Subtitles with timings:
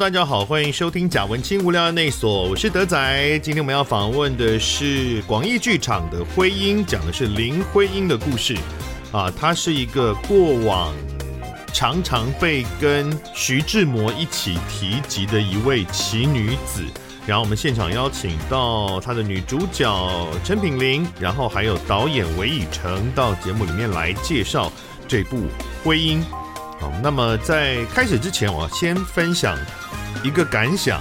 [0.00, 3.38] 大家好，欢迎收听贾文清无聊的内所，我是德仔。
[3.40, 8.56] 今天我们要访问的是广义剧场的徽因，讲的是林徽因的故事
[9.12, 9.30] 啊。
[9.30, 10.94] 她是一个过往
[11.74, 16.82] 常常被跟徐志摩一起提及的一位奇女子。
[17.26, 24.72] 然后我们现场邀请到她的女主角陈品玲，然后还有导演韦以诚到节目里面来介绍
[25.06, 25.36] 这部
[25.84, 26.22] 《徽因》。
[26.80, 29.54] 好，那么在开始之前，我要先分享
[30.24, 31.00] 一个感想。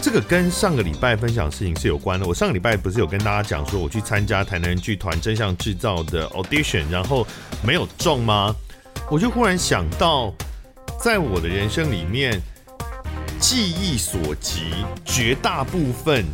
[0.00, 2.26] 这个跟上个礼拜分享的事情是有关的。
[2.26, 7.26] 我上个礼拜不是有跟大家讲说，我去参加台南剧团真相制造的 audition，然后
[7.62, 8.54] 没有中吗？
[9.10, 10.32] 我就忽然想到，
[10.98, 12.40] 在我的人生里面，
[13.40, 14.72] 记忆所及，
[15.04, 16.24] 绝大部分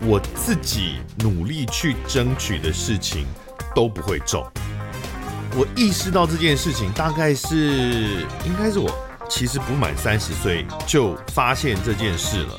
[0.00, 3.26] 我自己努力去争取的事情
[3.74, 4.46] 都不会中。
[5.56, 8.88] 我意识到这件事情，大概是应该是我
[9.28, 12.54] 其实不满三十岁就发现这件事了。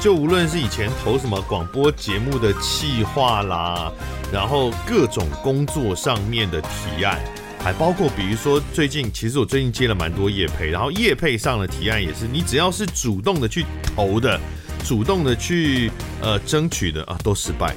[0.00, 3.92] 就无论是以前投什么广播节目的企划啦，
[4.32, 7.20] 然后各种工作上面的提案，
[7.60, 13.64] 还包括比如说最近，其实我最近接了蛮多业配，然后业配上的提案也是，你只要是主动的去
[13.94, 14.40] 投的，
[14.84, 17.74] 主动的去呃争取的啊，都失败。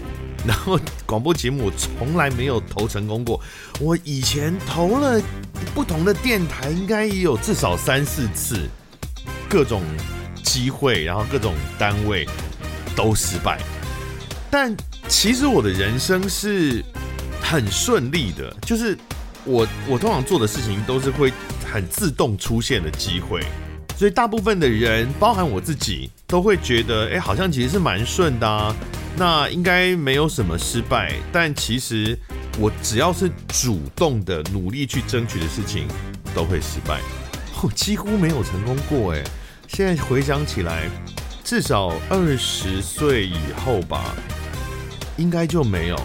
[0.48, 3.42] 然后广播节目我从来没有投成功过，
[3.80, 5.22] 我以前投了
[5.74, 8.70] 不同的电台，应该也有至少三四次，
[9.50, 9.82] 各种
[10.44, 12.28] 机会，然后各种单位
[12.96, 13.60] 都失败。
[14.52, 14.76] 但
[15.08, 16.84] 其实我的人生是
[17.42, 18.98] 很顺利的，就是
[19.44, 21.34] 我我通常做的事情都是会
[21.66, 23.42] 很自动出现的机会，
[23.98, 28.76] 所以大部分的人，包含我自己，都会觉得，哎，好像其实是蛮顺的啊。
[29.18, 32.18] 那应该没有什么失败，但其实
[32.59, 35.88] 我只要是主动的努力去争取的事情，
[36.34, 37.00] 都会失败。
[37.64, 39.24] 我 几乎没有成功过哎，
[39.68, 40.90] 现在回想起来，
[41.44, 44.14] 至少二十岁以后吧，
[45.18, 45.98] 应该就没有。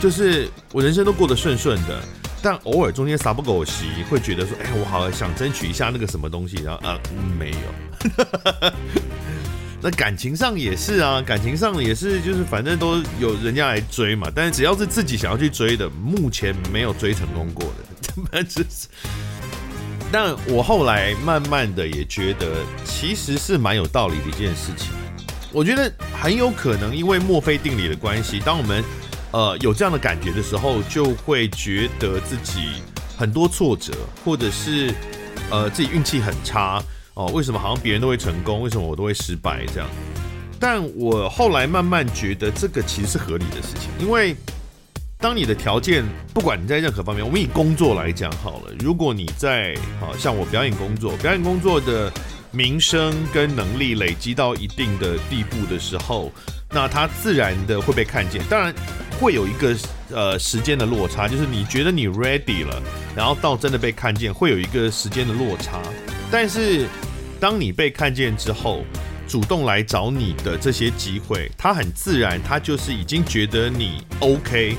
[0.00, 2.00] 就是我人生都过得顺顺的，
[2.40, 7.00] 但偶尔中间撒不狗席，会觉得说，哎，我好想争取一下那个什么东西，然后啊，
[7.36, 7.56] 没有。
[9.84, 14.32] 那感情上也是啊，感情上也是，就是反正都有人家来追嘛。
[14.34, 17.70] 但是只要是自己想要去追的，目前没有追成功过
[18.32, 18.88] 的，就是。
[20.10, 24.88] 但我后来慢慢的也觉得，其实是蛮有道理的一件事情。
[25.52, 28.82] 我觉得很有可能因为墨菲定理的关系，当我们
[29.32, 32.68] 呃有这样的感觉的时候，就会觉得自己
[33.18, 33.92] 很多挫折，
[34.24, 34.94] 或者是
[35.50, 36.82] 呃自己运气很差。
[37.14, 39.88] 哦，为什么好像别人都会成功，为什么我都会失败这样？
[40.60, 44.34] 但我后来慢慢觉得这个其实是合理的事情，因为
[45.18, 52.12] 当你的条件，不管你在任何方面，我们以工作来讲好了，如果你在好像我表演工作，表演工作的
[52.50, 56.32] 名声跟能力累积到一定的地步的时候，
[56.70, 58.42] 那它自然的会被看见。
[58.48, 58.74] 当然
[59.20, 59.76] 会有一个
[60.10, 62.82] 呃时间的落差，就是你觉得你 ready 了，
[63.16, 65.80] 然后到真的被看见，会有一个时间的落差。
[66.30, 66.86] 但是，
[67.38, 68.84] 当你被看见之后，
[69.28, 74.76] 主动来找你的这些机会，他很自然，他就是已经觉得你 OK，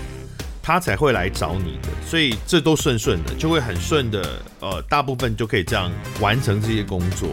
[0.61, 1.89] 他才会来找你的。
[2.05, 7.29] 所以这都顺顺的，就会很顺的，呃，大部分就可以这样完成这些工作。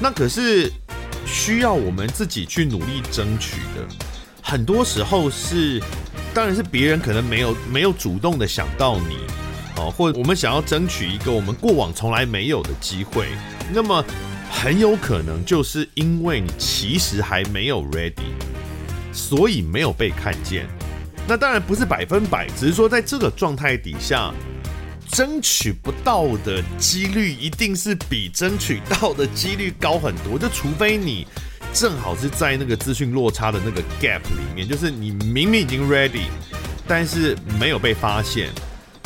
[0.00, 0.70] 那可是
[1.26, 3.88] 需要我们自己去努力争取的，
[4.42, 5.80] 很多时候是，
[6.34, 9.16] 当然是别人可能没有没有主动的想到你。
[9.76, 13.26] 哦，或者我们想要争取一个我们过往从来没有的机会，
[13.72, 14.04] 那么
[14.50, 18.12] 很有可能就是因为你其实还没有 ready，
[19.12, 20.66] 所以没有被看见。
[21.26, 24.32] 那当然不是百分百，只是说在这个状态底下，
[25.10, 30.38] 争取不到的几率一定是比争取到的几率高很多。
[30.38, 31.26] 就除非你
[31.72, 36.26] 正好是在那个资讯落差的那个 gap 里面，就是你明明已经 ready，
[36.86, 38.50] 但是没有被发现。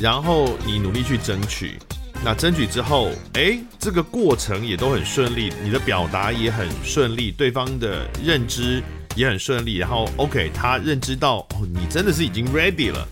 [0.01, 1.77] 然后你努力去争取，
[2.25, 8.81] 那争取之后，诶，这个过程也都很顺利，你的表达也很顺利，对方的认知
[9.17, 9.79] 也很顺利。
[9.79, 13.07] 然后，OK，他认知到哦，你真的是已经 ready 了，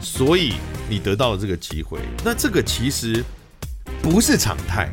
[0.00, 0.54] 所以
[0.88, 2.00] 你得到了这个机会。
[2.24, 3.24] 那这个其实
[4.02, 4.92] 不是常态，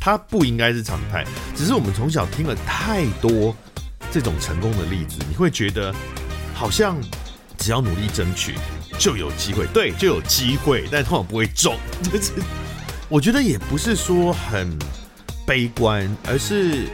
[0.00, 1.22] 它不应该是常态，
[1.54, 3.54] 只是我们从小听了太多
[4.10, 5.94] 这种成功的例子，你会觉得
[6.54, 6.96] 好像
[7.58, 8.54] 只要努力争取。
[9.02, 11.76] 就有机会，对，就有机会，但通常不会中。
[12.12, 12.30] 就是
[13.08, 14.78] 我觉得也不是说很
[15.44, 16.86] 悲观，而是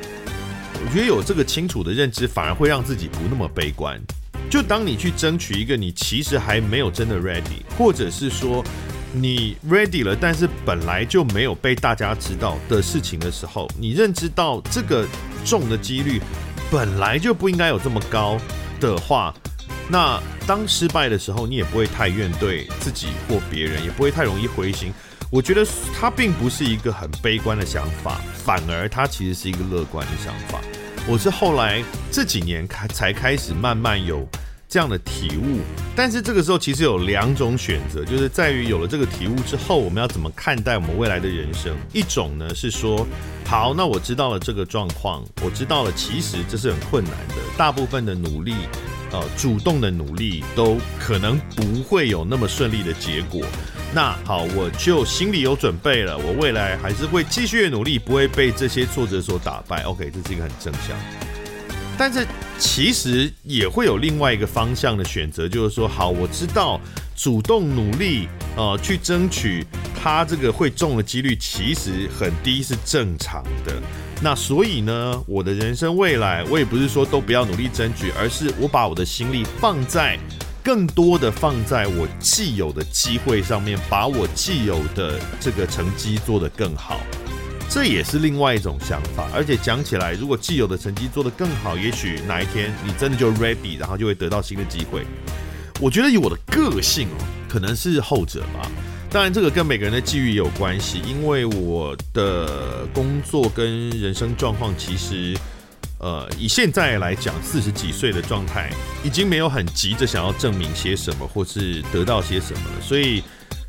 [0.73, 4.01] 我觉得有这个清楚的认知，反而会让自己不那么悲观。
[4.49, 8.65] 就当你去争取一个你其实还没有真的 ready，或者是说
[9.13, 15.07] 你 ready 了，但是本来就没有被大家知道的事情的时候，你认知到这个
[15.45, 16.23] 中的几率
[16.71, 18.41] 本来就不应该有这么高
[18.81, 19.35] 的话，
[19.91, 24.93] 那当失败的时候，你也不会太怨怼自己或别人，也不会太容易灰心。
[25.31, 25.67] 我觉得
[25.99, 30.61] 它并不是一个很悲观的想法，反而它其实是一个乐观的想法。
[31.07, 34.29] 我是后来这几年开才开始慢慢有
[34.69, 35.61] 这样的体悟，
[35.97, 41.75] 但是这个时候其实有两种选择，就是在于有了这个体悟之后，我们要怎么看待我们未来的人生？
[41.95, 43.07] 一种呢是说，
[43.47, 48.55] 好，那我知道了这个状况，我知道了其实这是很困难的，大部分的努力，
[49.11, 53.41] 呃，主动的努力都可能不会有那么顺利的结果。
[53.95, 59.83] 那好，我就心里有准备了，我未来还是会继续努力，不会被这些挫折所打败。
[59.85, 60.97] OK，这是一个很正向。
[61.97, 62.25] 但是
[62.59, 66.81] 其实也会有另外一个方向的选择，就是说，好，我知道
[67.17, 69.67] 主动努力，呃，去争取
[70.01, 73.83] 他这个会中的几率其实很低，是正常的。
[74.21, 80.19] 那所以呢，我的人生未来，我也不是说都不要努力争取，而是我把我的心力放在。
[80.61, 87.01] 更多的放在我既有的机会上面，把我既有的这个成绩做得更好，
[87.71, 89.31] 这也是另外一种想法。
[89.33, 95.07] 而且讲起来，如果既有的成绩做得更好，也许哪一天你真的就 ready，然后就会得到新的机会。
[95.81, 98.71] 我觉得以我的个性哦，可能是后者吧。
[99.11, 105.37] 当然，这个跟每个人的际遇也有关系，因为我的工作跟人生状况其实。
[106.01, 108.71] 呃，以现在来讲，四十几岁的状态，
[109.03, 112.81] 已经没有很急着想要证明些什么，或是得到些什么了。
[112.81, 113.21] 所以，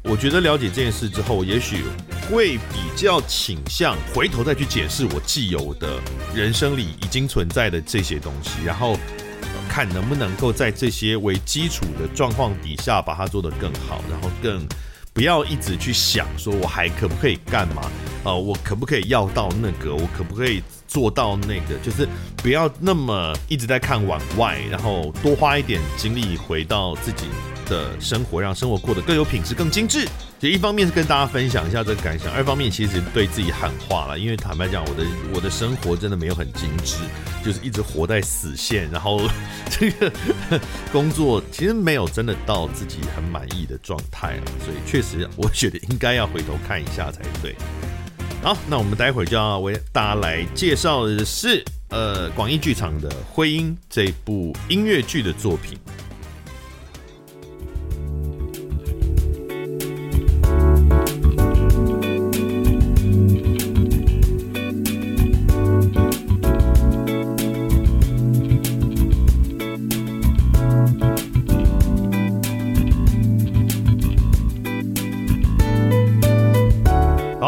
[0.03, 1.85] 我觉得了解这件事之后，也许
[2.29, 5.99] 会比较倾向回头再去检视我既有的
[6.35, 8.95] 人生里已经存在的这些东西，然后
[9.67, 14.63] 看能不能够在这些为基础的状况底下，把它做得更好，然后更
[15.19, 17.81] 不要一直去想说我还可不可以干嘛
[18.23, 18.39] 啊、呃？
[18.39, 19.93] 我可不可以要到那个？
[19.93, 20.63] 我可不可以？
[20.87, 22.07] 做到那个，就是
[22.37, 27.25] 不要那么一直在看往外，然后多花一点精力回到自己
[27.69, 30.07] 的生活，让生活过得更有品质、更精致。
[30.39, 34.17] 就一方面是跟大家分享一下这个感想，二方面其实对自己喊话了。
[34.17, 36.95] 因为坦白讲，我的我的生活真的没有很精致，
[37.43, 39.21] 就是一直活在死线，然后
[39.69, 40.11] 这个
[40.91, 44.43] 工作其实没有真的到自己很满意的状态了。
[44.65, 47.55] 所以确实，我觉得应该要回头看一下才对。
[48.41, 55.77] 好，那我们待会儿就要为大家来介绍的是，呃，广义剧场的《徽音》这部音乐剧的作品。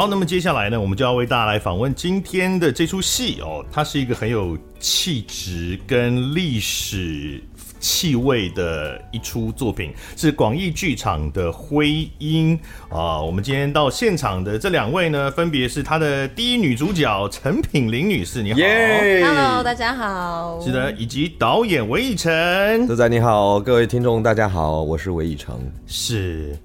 [0.02, 3.64] 好，那么接下来呢，我们就要为大家来访问今天的这出戏哦。
[3.72, 7.40] 它是一个很有气质跟历史
[7.80, 12.60] 气味的一出作品，是广义剧场的《徽音》
[12.98, 13.22] 啊。
[13.22, 18.60] 我们今天到现场的这两位呢，分别是他的第一女主角陈品玲女士，你好。
[18.60, 20.60] Hello，大家好。
[20.66, 22.88] 是的，以及导演韦以诚。
[22.88, 25.60] 德仔你好，各位听众大家好，我是韦以诚。
[25.86, 26.58] 是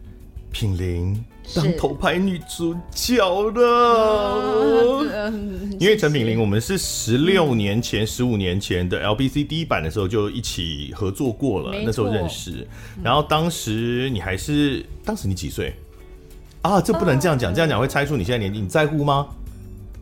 [0.51, 1.23] 品玲。
[1.55, 5.33] 当头牌女主角的，
[5.79, 12.67] 因为陈品玲，我们是十六年前、十五年前的 LBC 第一版的时候就一起合作过了，那时候认识。
[13.03, 15.75] 然后当时你还是，当时你几岁？
[16.63, 19.27] 啊，这不能这样讲，这样讲会猜出你现在年纪，你在乎吗？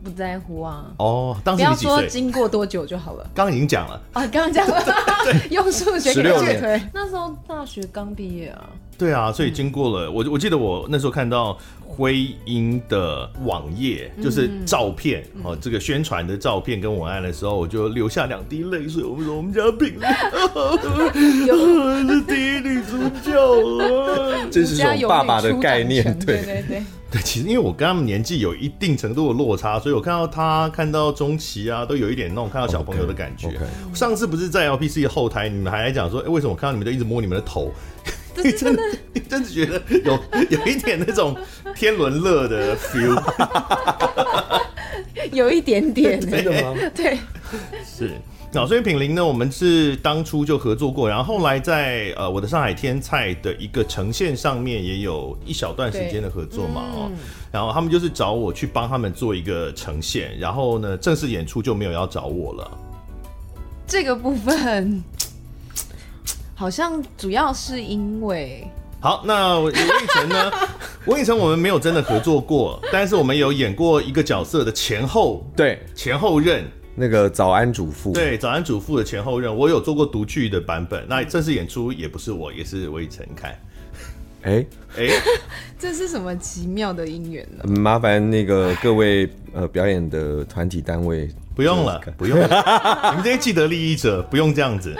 [0.03, 0.85] 不在乎啊！
[0.97, 1.87] 哦，当时你几岁？
[1.87, 3.27] 不要说经过多久就好了。
[3.33, 4.83] 刚刚已经讲了啊，刚刚讲了，
[5.49, 6.81] 用数学给我推。
[6.93, 8.69] 那时候大学刚毕业啊。
[8.97, 19.03] 对啊，所以经过了，我我记得我那时候看到徽音的网页，就是照片哦，这个宣传的照片跟文案的时候，我就流下两滴泪水。
[19.03, 20.01] 我们说我们家品玲，
[21.45, 21.55] 有
[22.07, 23.37] 是第一女主角
[23.79, 26.83] 啊， 这是种爸爸的概念，对对对。
[27.11, 33.47] 对，其实因为我跟他们年纪有一定程度的落差，所以我看到他看到钟琪啊，都有一点那种看到小朋友的感觉。
[33.49, 33.57] Okay,
[33.93, 33.97] okay.
[33.97, 37.71] 上次不是在 LPC 的后台，你们还来讲说，哎，为什么我看到你们都一直摸你们的头？
[38.43, 41.35] 你真的，你真的觉得有有一点那种
[41.75, 43.21] 天伦乐的 feel，
[45.31, 46.73] 有一点点， 真的吗？
[46.93, 47.17] 对，
[47.85, 48.11] 是。
[48.53, 57.17] 那所以品玲呢，我们是当初就合作过，然后后来在呃我的上海天菜的一个呈现上面也有一小段时间的合作嘛哦，嗯、
[57.51, 62.71] 然后他们就是找我去帮他们做一个呈现，然后呢正式演出就没有要找我了。
[63.85, 65.03] 这个部分
[66.55, 68.65] 好像主要是因为。
[69.01, 70.51] 好，那我以晨呢？
[71.05, 76.65] 我以晨我们没有真的合作过，但是我们有演过一个角色的前后，对，前后任。
[76.97, 81.05] 那个早安主妇，对，早安主妇的前后任，我有做过独剧的版本。
[81.09, 83.53] 那正式演出也不是我，也是温以前看。
[84.45, 84.63] 哎
[84.97, 85.07] 哎，
[85.79, 87.81] 这是什么奇妙的姻缘呢？
[87.81, 92.47] 麻烦那个各位呃表演的团体单位，不用了，不用了，
[93.09, 94.95] 你们这些既得利益者不用这样子。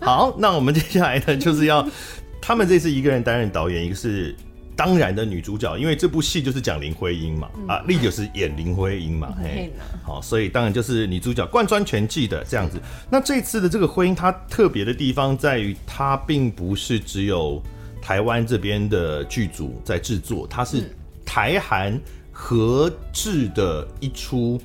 [0.00, 1.86] 好，那我们接下来呢，就是要
[2.40, 4.34] 他们这次一个人担任导演，一个是
[4.74, 9.70] 当然的女主角，因为这部戏就是讲林徽因嘛，嗯、啊，丽就是演林徽因嘛，嘿，
[10.02, 12.80] 好，所以当然就是女主角贯穿全剧的这样子。
[13.10, 17.62] 那这次的这个婚姻，它特别的地方在于，它并不是只有。
[18.06, 20.84] 台湾这边的剧组在制作，它是
[21.24, 24.60] 台韩合制的一出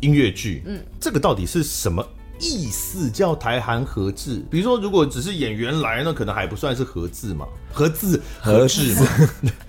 [0.00, 0.62] 音乐剧。
[0.64, 2.02] 嗯，这个到底是什么
[2.40, 3.10] 意思？
[3.10, 4.42] 叫台韩合制？
[4.50, 7.46] 比如说，如果只是演员来，那可能还不算是合制嘛？
[7.70, 9.06] 合制合制吗？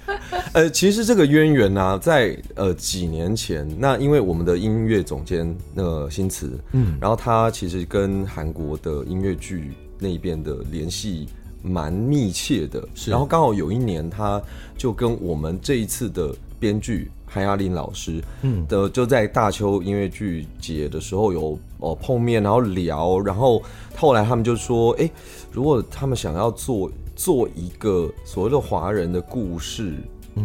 [0.54, 11.28] 呃，其实这个渊源呢、啊，在呃几年前，那因为我们的音乐总监那个新词，嗯，然后他其实跟韩国的音乐剧那边的联系。
[11.68, 14.42] 蛮密切的，然后刚好有一年，他
[14.78, 18.66] 就跟我们这一次的编剧韩亚林老师，嗯。
[18.68, 23.62] 的就在大邱音乐剧节的时候有哦碰面，然后聊，然后
[23.96, 25.10] 后来他们就说，哎，
[25.52, 29.94] 如果他们想要做做一个所谓的华人的故事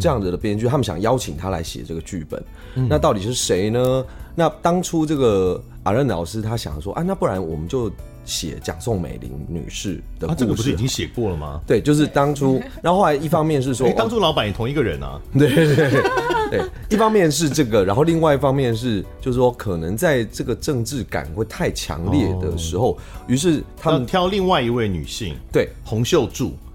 [0.01, 2.43] 这样子的编剧，他们想邀请他来写这个剧本，
[2.89, 4.05] 那到底是谁呢？
[4.35, 7.91] 那当初这个阿任老师他想说，啊，那不然我们就。
[8.25, 11.61] 写蒋宋美龄女士的故事，啊，这个不是已经写过了吗？
[11.67, 16.03] 对，就是当初， 然后后来一方面是说，欸、当初老板也同一个人啊， 对对对，
[16.51, 26.53] 对，一方面是这个，然后另外一方面是，就是说可能在这个政治感会太强烈的时候，于、哦、是他们挑另外一位女性，对，洪秀柱，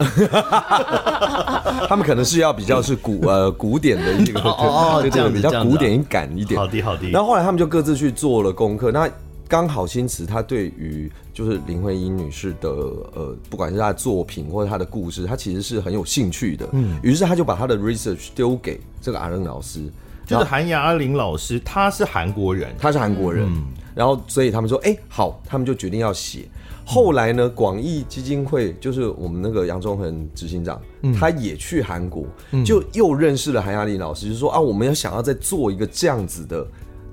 [1.88, 9.10] 他们可能是要比较是古呃古典的一个哦，这样比较古典感一点，好的好的，然后后来他们就各自去做了功课，那。
[9.48, 16.68] 刚好新词他对于就是林徽因女士的呃，不管是她的作品或者她的故事，他其实是很有兴趣的。
[16.74, 19.82] 嗯，于是他就把他的 research 丢给这个阿任老师，
[20.26, 23.48] 就是韩亚林老师，他是韩国人，他是韩国人。
[23.48, 26.48] 嗯，然后所以他们说，哎、欸，好，他们就决定要写。
[26.86, 32.26] 后来呢，广义基金会就是我们那个杨忠恒执行长，嗯、他也去韩国，
[32.66, 36.66] 就又认识了韩亚林老师，就说啊，我们要想要再做一个这样子的。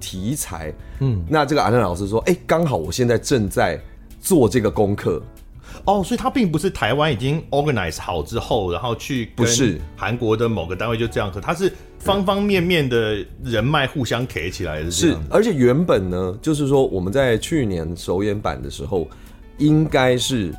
[0.04, 0.70] 题材，
[1.00, 3.80] 嗯，那这个阿任老师说，哎、欸，刚好我现在正在
[4.20, 5.22] 做这个功课，
[5.86, 9.80] 哦，所以他并不是台湾已经 organize 好之后，然后去不是。
[9.96, 19.08] 韩国的某个单位就这样，可他是方方面面的人脉互相 K 起来的，是，而且原本呢，就是说我们在去年首演版的时候，
[19.56, 20.54] 应该是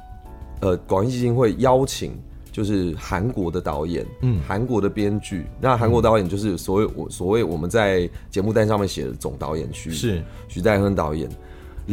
[0.61, 2.17] 呃广义基金会邀请。
[2.55, 10.23] 就是韩国的导演，嗯，韩国的编剧，那韩国导演就是所谓我所谓我们在节目单上面写的总导演区，是。
[10.47, 11.29] 徐代亨导演。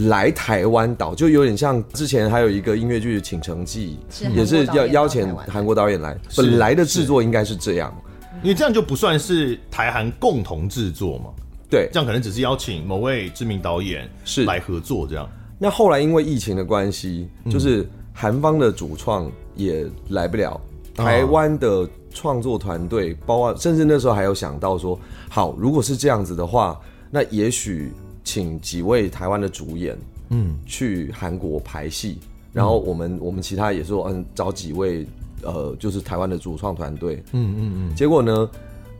[0.06, 3.98] 来台湾导，就有点像之前还有一个音乐剧《倾城记》，
[4.32, 7.92] 也是要邀请韩国导演来，本来的制作应该是这样，
[8.40, 11.30] 因为这样就不算是台韩共同制作嘛，
[11.68, 14.44] 对，这样可能只是邀请某位知名导演是。
[14.44, 15.28] 来合作这样。
[15.58, 17.84] 那后来因为疫情的关系，就是。
[18.14, 20.60] 韩方的主创也来不了，
[20.94, 26.78] 台湾的创作团队，包括甚至那时候还有想到说，好，如果是这样子的话，
[27.10, 27.92] 那也许
[28.24, 29.96] 请几位台湾的主演，
[30.30, 32.18] 嗯，去韩国排戏，
[32.52, 35.06] 然后我们我们其他也说，嗯，找几位，
[35.42, 38.48] 呃，就是台湾的主创团队，嗯嗯嗯，结果呢？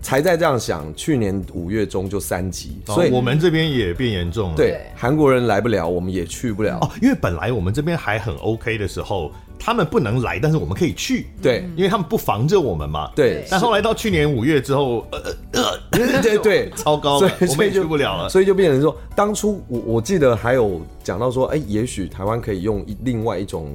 [0.02, 4.56] 才在这样想，去年五月中就三级，所以我们这边也变严重了。
[4.56, 6.78] 对，韩国人来不了，我们也去不了。
[6.82, 11.28] 哦，因为本来我们这边还很 OK 的时候，他们不能来，但是我们可以去。
[11.40, 13.12] 对，因为他们不防着我们嘛。
[13.14, 13.47] 对。
[13.49, 15.21] 但后来到去年五月之后，呃
[15.52, 18.28] 呃，对对对，超高， 了我们也去不了了。
[18.28, 23.71] 所以就变成说，当初我我记得还有讲到说，哎，也许台湾可以用另外一种，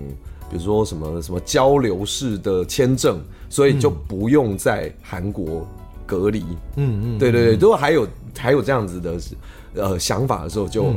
[0.51, 5.65] 比如说什么什么交流式的签证，所以就不用在韩国。
[6.07, 6.43] 隔离，
[6.77, 9.19] 嗯嗯，对对对，如果还有还有这样子的
[9.75, 10.91] 呃想法的时候就，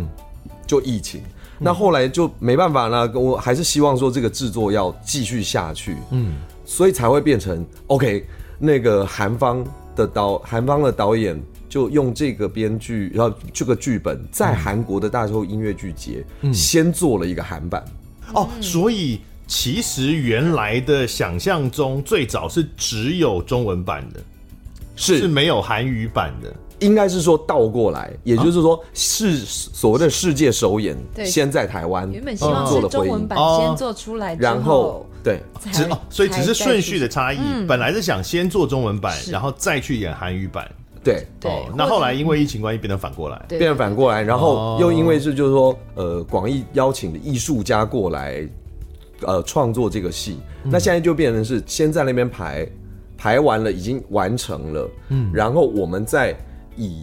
[0.66, 1.20] 就、疫情，
[1.58, 3.10] 那后来就没办法了。
[3.12, 8.24] 我还是希望说这个制作要继续下去，嗯，所以才会变成 OK。
[8.62, 9.64] 那个韩方
[9.96, 11.34] 的导，韩方的导演
[11.66, 17.82] 就用这个编剧，然后这个剧本在韩国的大邱音乐剧节、嗯、先做了一个韩版。
[18.34, 24.20] 哦，所以其实原来的想象中最早是只有中文版的。
[25.00, 25.18] 是。
[25.18, 35.40] 是没有韩语版的，应该是说倒过来，也就是说是所谓的世界首演先在台湾，原本希望是中文版先做出来，然后对，
[35.72, 37.38] 只哦，所以只是顺序的差异。
[37.38, 37.66] 嗯。
[37.66, 39.30] 本来是想先做中文版，是。
[39.30, 40.70] 然后再去演韩语版。
[41.02, 41.50] 对，对。
[41.50, 43.42] 哦，那后来因为疫情关系变成反过来。
[43.48, 43.58] 对。
[43.58, 44.78] 变成反过来，然后哦。
[44.80, 48.46] 又因为是就是说，呃，广义邀请的艺术家过来，
[49.22, 52.66] 呃，创作这个戏，那现在就变成是先在那边排，
[53.20, 56.34] 排完了已经完成了，嗯，然后我们再
[56.74, 57.02] 以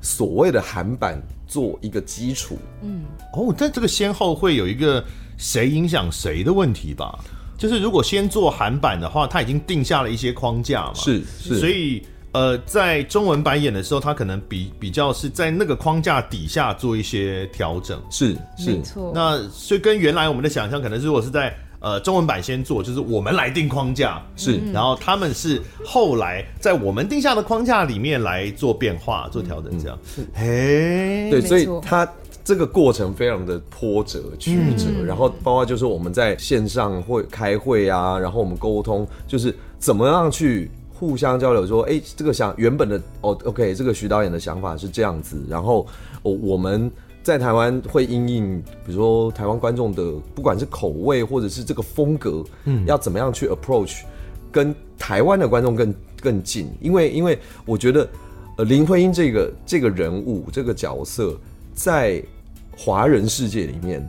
[0.00, 3.02] 所谓的韩版做一个基础，嗯。
[3.34, 5.04] 哦，但这个先后会有一个
[5.36, 7.18] 谁影响谁的问题吧？
[7.58, 18.00] 就是如果先做韩版的话，它已经定下了一些框架嘛，是是，所以呃，在中文版演的时候，他可能比比较是在那个框架底下做一些调整。
[18.10, 18.70] 是是。
[18.70, 19.10] 没错。
[19.12, 24.60] 那所以跟原来我们的想象，可能是如果是在呃中文版先做，就是我们来定框架，是。
[24.72, 29.98] 然后他们是后来在我们定下的框架里面来做变化、做调整，这样。
[30.34, 32.08] 嘿，对，所以它
[32.44, 45.86] 这个过程非常的波折曲折，然后包括就是我们在线上会开会啊，然后我们沟通，就是怎么样去互相交流，说，哎，这个想原本的哦，OK，这个徐导演的想法是这样子，然后
[46.22, 46.90] 我我们
[47.28, 53.98] 在台湾会因应，比如说台湾观众的不管是口味或者是这个风格，嗯，要怎么样去 approach，
[54.50, 58.08] 跟台湾的观众更更近，因为因为我觉得。
[58.56, 61.38] 呃，林徽因这个这个人物这个角色，
[61.74, 62.20] 在
[62.76, 64.04] 华人世界里面，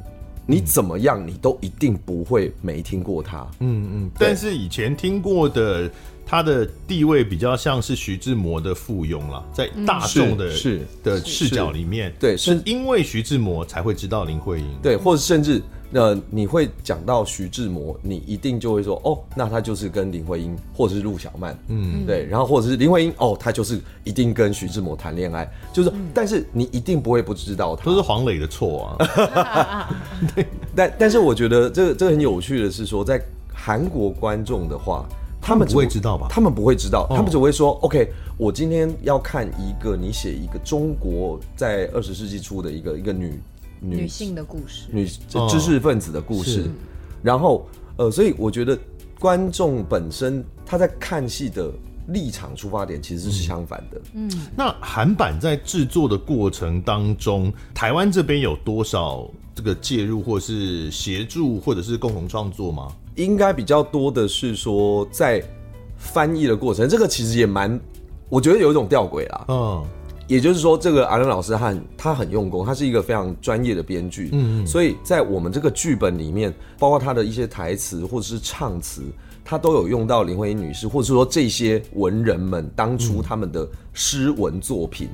[0.48, 3.46] 你怎么样，你都一定不会没听过他。
[3.60, 5.88] 嗯嗯，但是以前听过的，
[6.30, 14.68] 他的地位比较像是徐志摩的附庸了，在大众的、是是的视角里面，对是因为徐志摩才会知道林徽因。
[14.80, 15.60] 对，或者甚至
[15.92, 29.90] 呃，你会讲到徐志摩，你一定就会说，哦，那他就是跟林徽因，或者是陆小曼，嗯，对，然后或者是林徽因，哦，他就是一定跟徐志摩谈恋爱，就是，但是你一定不会不知道他，都是黄磊的错啊。
[30.36, 30.46] 对
[30.76, 33.20] 但但是我觉得这个这个很有趣的是说，在
[33.52, 35.04] 韩国观众的话，
[35.42, 36.28] 他们不会知道吧？
[36.30, 43.40] 他们不会知道，哦他们只会说：“OK，我今天要看一个你写一个中国在二十世纪初的一个一个女
[43.80, 46.64] 女女性的故事，女哦知识分子的故事。
[46.64, 46.72] 是
[47.22, 48.78] 然后呃，所以我觉得
[49.20, 51.70] 观众本身他在看戏的
[52.08, 54.02] 立场出发点其实是相反的。
[54.14, 62.88] 嗯，那韩版在制作的过程当中，台湾这边有多少这个介入，或是协助，或者是共同创作吗？
[63.20, 65.44] 应该比较多的是说在
[65.98, 67.78] 翻译的过程，这个其实也蛮，
[68.30, 69.46] 我觉得有一种吊诡啦。
[69.50, 69.86] 嗯，
[70.26, 79.02] 也就是说，这个阿伦老师他很他很用功，他是一个非常专业的编剧，嗯，所以在我们这个剧本里面，包括他的一些台词或者是唱词，
[79.44, 85.10] 他都有用到林徽因女士，或者是说这些文人们当初他们的诗文作品。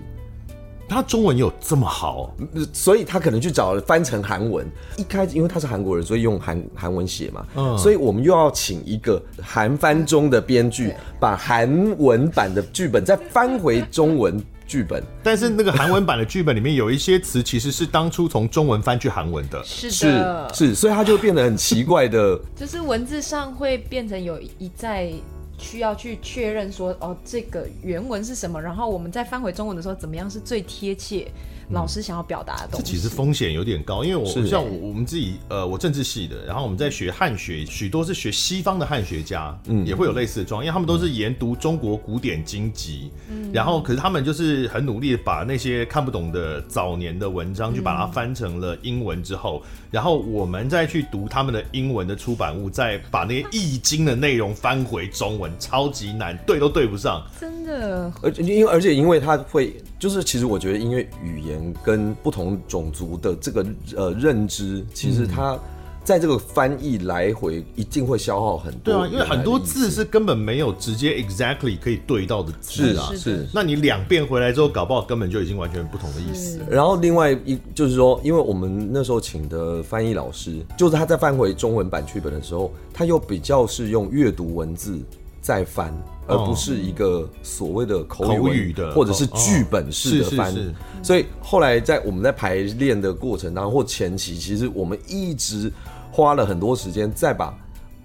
[0.88, 2.34] 他中文有这么好？
[2.72, 4.66] 所以他可能去找了翻成韩文。
[4.98, 7.46] 一开始因为他是韩国人，所以用韩韩文写嘛。
[7.56, 15.04] 嗯，所以我们又要请一个韩翻中的编剧，把韩文版的剧本再翻回中文剧本。
[15.24, 19.64] 但是那个韩文版的剧本里面有一些词，其实是当初从中文翻去韩文的。
[19.64, 22.40] 是是的，是，所以他就变得很奇怪的。
[22.56, 25.12] 就是文字上会变成有一再
[25.58, 31.28] 需要去确认说，哦，这个原文是什么，然后我们再翻回中文的时候，怎么样是最贴切
[31.72, 32.84] 老师想要表达的东西？
[32.84, 49.64] 这其实风险有点高，因为我像我我们自己呃，我政治系的，然后我们在学汉学，许多是学西方的汉学家，嗯，也会有类似的状况，因为他们都是研读中国古典经籍，嗯，然后可是他们就是很努力的把那些看不懂的早年的文章，就把它翻成了英文之后，
[49.96, 57.26] 然后我们再去读他们的英文的出版物，再把那些易经的内容翻回中文，超级难，对都对不上。
[57.40, 65.58] 真的而因为而且因为他会，就是其实我觉得，因为语言跟不同种族的这个呃认知，其实它
[66.06, 68.94] 在这个翻译来回一定会消耗很多。
[68.94, 73.10] 对啊，因为很多字是根本没有直接 exactly 可以对到的字啊。
[73.12, 73.48] 是是。
[73.52, 76.60] 那你两遍回来之后，搞不好根本就已经完全不同的意思。
[76.70, 85.00] 然后另外一就是说，因为我们那时候请的翻译老师，就是他在翻回中文版剧本的时候，他又比较是用阅读文字
[85.42, 85.92] 再翻，
[86.28, 90.54] 而不是一个所谓的口语的或者是剧本式的翻。
[91.02, 95.72] 所以后来在我们在排练的过程当中或前期，其实我们一直
[96.16, 97.54] 花了很多时间，再把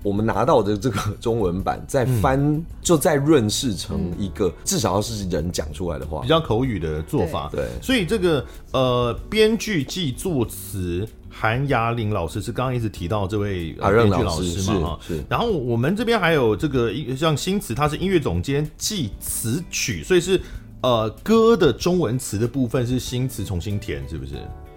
[0.03, 7.49] 我们拿到的这个中文版再翻，就再润饰成一个至少要是人讲出来的话比，较口语的做法。
[7.53, 15.01] 对对所以这个呃，编剧暨作词韩雅玲老师是刚刚一直提到这位呃阿任编剧老老师师嘛哈。
[15.29, 20.41] 然后我们这边还有这个一像新词，他是音乐总监记词曲，所以是
[20.83, 24.33] 呃歌的中文词的部分是新词重新填，是不是？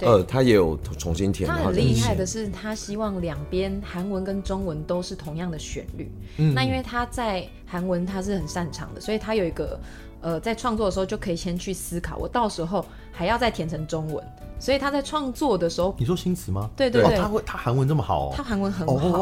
[0.05, 1.49] 呃，他也有重新填。
[1.49, 6.11] 他很厉害的是，他希望两边韩文跟中文都是同样的旋律。
[6.37, 9.79] 嗯，那因为他在韩文他是很擅长的，所以他有一个
[10.21, 14.23] 呃，在创作的时候就可以先去思考，我到时候还要再填成中文。
[14.59, 16.69] 所以他在创作的时候，你说新词吗？
[16.75, 19.19] 对对对，他会他韩文这么好，他韩文很好，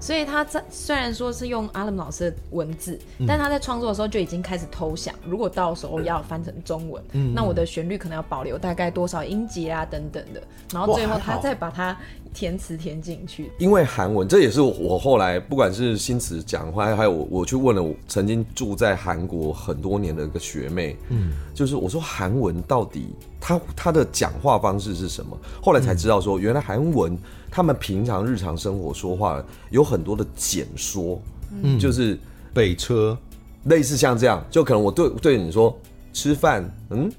[0.00, 2.96] 所以他在虽然说是用阿勒姆老师的文字，
[3.26, 7.02] 但他在创作的时候就已经开始偷想，如果到时候要翻成中文，
[7.34, 10.40] 那我的旋律可能要保留大概多少音节啊等等的，
[10.72, 11.96] 然后最后他再把它
[12.32, 13.50] 填词填进去。
[13.58, 23.08] 因为韩文，这也是我后来不管是新词讲，话还有我我去问了我曾经住在韩国很多年的一个学妹，嗯，就是我说韩文到底
[23.40, 24.59] 他他的讲话。
[24.60, 25.36] 方式是什么？
[25.60, 27.18] 后来才知道说，原来韩文
[27.50, 31.20] 他们平常日常生活说话有很多的简说，
[31.62, 32.16] 嗯，就是
[32.54, 33.18] 北车，
[33.64, 35.76] 类似像这样，就可能我对对你说
[36.12, 37.10] 吃饭，嗯？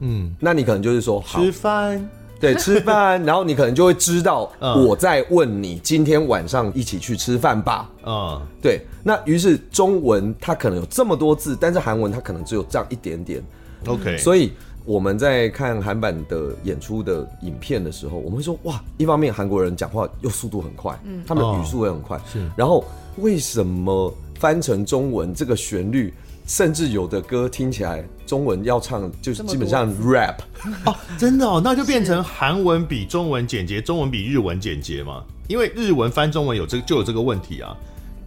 [0.00, 2.08] 嗯，那你可能就是说吃饭，
[2.40, 13.42] 对，吃饭， 然后你可能就会知道我在问你今天晚上一起去吃饭吧，啊，对，那于是中文它可能有这么多字，但是韩文它可能只有这样一点点
[13.86, 14.52] ，OK，所以。
[14.86, 22.46] 我们在看韩版的演出的影片的时候，我们会说哇，一方面韩国人讲话又速度很快，嗯，他们的语速也很快，是。
[22.54, 22.84] 然后
[23.16, 26.12] 为什么翻成中文这个旋律，
[26.46, 30.40] 甚至有的歌听起来中文要唱就是基本上 rap
[30.84, 35.24] 哦，真的哦， 那就变成韩文比中文简洁，中文比日文简洁嘛？
[35.48, 37.74] 因为日文翻中文有这个就有这个问题啊，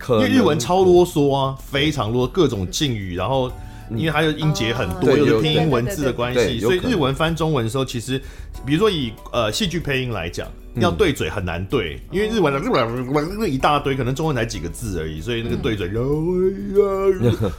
[0.09, 3.51] 因为日文超啰嗦啊，非常啰各种敬语，然后。
[3.91, 8.21] 因为它有音节很多，有的拼音文字的关系，所以日文翻中文的时候，其实，
[8.65, 15.89] 比如说以呃戏剧配音来讲，要对嘴很难对，因为日文的一大堆，可能中文才几个字而已，所以那个对嘴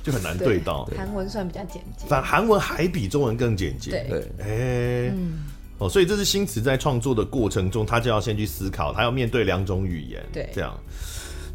[0.02, 0.88] 就很难对到。
[0.96, 3.90] 韩文算比较简洁，反韩文还比中文更简洁。
[3.90, 4.28] 对，
[5.08, 5.12] 哎，
[5.78, 10.78] 哦，所以这是新词在创作的过程中，他就要先去思考，他要面对两种语言，对，这样，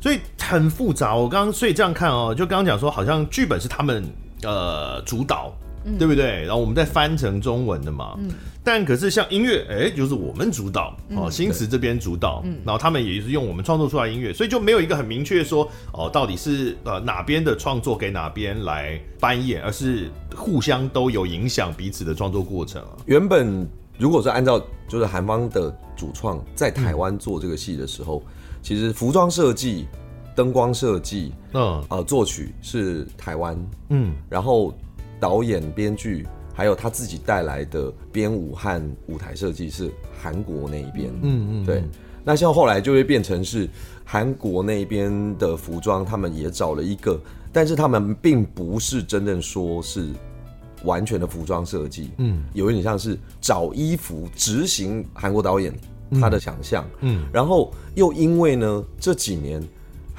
[0.02, 1.16] 所以很复杂。
[1.16, 4.04] 我刚刚所以这样看哦，就刚刚讲说，好像剧本是他们。
[4.44, 5.54] 呃，主导，
[5.98, 6.44] 对不对？
[6.44, 8.16] 然后我们再翻成中文的嘛。
[8.18, 8.32] 嗯。
[8.66, 12.42] 但可是像音乐，哎，就是我们主导哦，新词这边主导。
[12.46, 12.58] 嗯。
[12.66, 22.90] 然后他们也是用我们创作出来音乐，所以就没有一个很明确说哦，到底是呃哪边的创作给哪边来扮演，而是互相都有影响彼此的创作过程啊。
[23.06, 29.88] 原本如果是按照就是韩方的主创在台湾做这个戏的时候，嗯、其实服装设计。
[30.36, 33.58] 灯光设计，嗯，呃，作曲是台湾，
[33.90, 34.74] 嗯，然后
[35.20, 39.92] 导演、编剧，还有他自己带来的编舞和舞台设计是
[40.22, 41.84] 韩国那一边，嗯嗯，对。
[42.24, 43.70] 那像后来就会变成是
[44.04, 47.20] 韩国那边的服装，他们也找了一个，
[47.52, 50.08] 但是他们并不是真正说是
[50.84, 55.74] 完全的服装设计，嗯，有一点像是找衣服执行韩国导演
[56.20, 59.62] 他的想象，嗯，然后又因为呢这几年。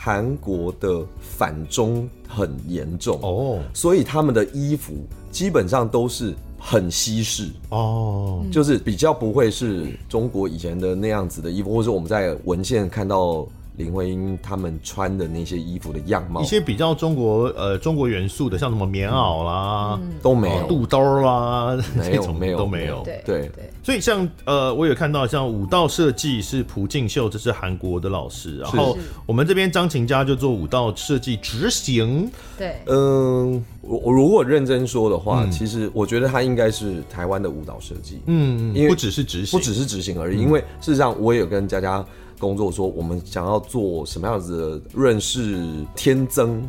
[0.05, 3.19] 韩国的反中很严重。
[3.23, 4.93] 哦，所以他们的衣服
[5.31, 7.49] 基本上都是很西式。
[7.71, 13.47] 哦，就是比较不会是中国以前的那样子的衣服，或者我们在文献看到。
[13.77, 23.03] 林徽因他们穿的那些衣服的样貌，一些比较中国呃中国元素的，像什么棉袄啦，嗯、都没有，肚兜啦，没有没有都没有。
[23.05, 23.51] 对对，
[23.83, 32.31] 所以像呃，我有看到像舞蹈设计是朴敬秀，这是韩国的老师，然后我们这边张琴家就做舞蹈设计执行。
[32.57, 38.21] 对，嗯，我我如果认真说的话，嗯、其实我觉得他应该是台湾的舞蹈设计。
[38.27, 42.05] 嗯，因为不只是执行，不只是执行而已，嗯、因为事实上我也有跟佳佳。
[42.39, 46.63] 工作说，我们想要做什么样子的润饰天增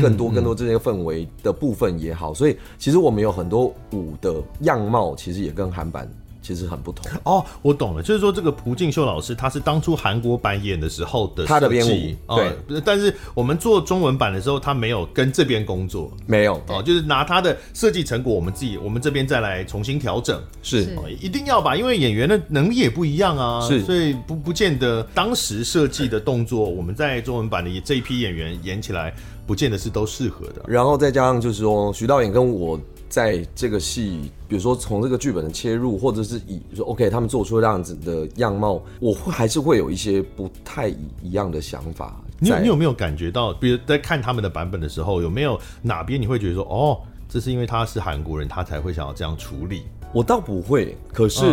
[0.00, 6.08] 更多更多这些氛围的部分也好，所以其实我们有很多舞的样貌，其实也跟韩版。
[6.44, 7.10] 其实很不同。
[7.24, 29.14] 哦，我懂了，就是说这个朴敬秀老师他是当初韩国版演的时候的他的编舞，对、呃，但是我们做中文版的时候，他没有跟这边工作，没有哦，就是拿他的设计成果，我们自己我们这边再来重新调整，是、呃、一定要吧，因为演员的能力也不一样啊，是，所以不不见得当时设计的动作，我们在中文版的这一批演员演起来，
[29.46, 30.62] 不见得是都适合的。
[30.68, 32.78] 然后再加上就是说，徐导演跟我。
[33.14, 40.88] 在这个戏，比如说从这个剧本的切入，或者是以说 OK，他们做出这样子的样貌，我会还是会有一些不太
[41.22, 42.20] 一样的想法。
[42.40, 46.98] 你有你有没有感觉到，比如在看他们的版本的时候，有没有哪边你会觉得说，哦，
[47.28, 49.84] 这是因为他是韩国人，他才会想要这样处理？
[50.12, 51.44] 我倒不会，可是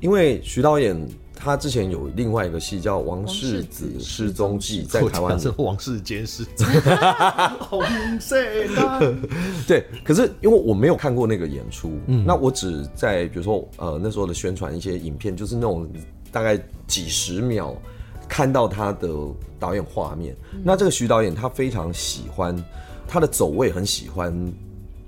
[0.00, 1.00] 因为徐导演
[1.38, 6.44] 他之前有另外一个戏叫《王世子失踪记》，在台湾是王世坚是。
[9.68, 15.86] 对，可是因为我没有看过那个演出，嗯，那我只在比如说呃那时候的宣传一些影片，就是那种
[16.32, 17.76] 大概几十秒
[18.26, 19.08] 看到他的
[19.58, 20.34] 导演画面。
[20.52, 22.56] 嗯、那这个徐导演他非常喜欢
[23.06, 24.34] 他的走位，很喜欢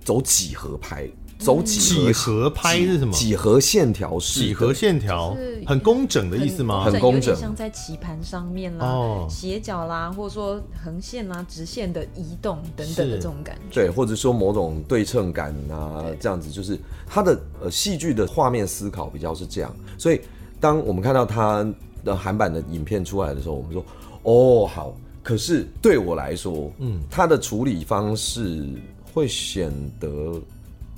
[0.05, 1.09] 走几何拍。
[1.39, 3.13] 走几何拍是什么？
[3.13, 6.85] 几何线条是，几何线条很工整的意思吗？
[6.85, 13.75] 很工整，像在棋盘上面啦，哦、斜角啦，或者说横线啦、直线的移动等等的这种感觉。
[13.83, 19.73] 对，或者说某种对称感啊，这样子就是它的呃戏剧的画面思考比较是这样。
[19.97, 20.21] 所以
[20.59, 21.65] 当我们看到它
[22.05, 23.85] 的韩版的影片出来的时候，我们说
[24.25, 28.69] 哦好，可是对我来说，嗯，它的处理方式
[29.15, 30.33] 会显得。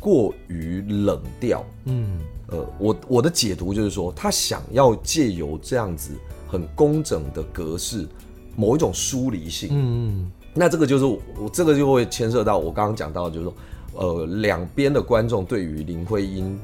[0.01, 6.13] 过于冷调，嗯，呃，我我的解读就是说，他想要借由这样子
[6.49, 8.09] 很工整的格式，
[8.57, 13.55] 某一种疏离性，嗯，那这个就是我这个就会牵涉到我刚刚讲到，就是说，
[13.95, 16.59] 呃，两边的观众对于林徽因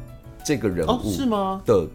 [0.45, 1.61] 这个人物是吗？
[1.67, 1.87] 的。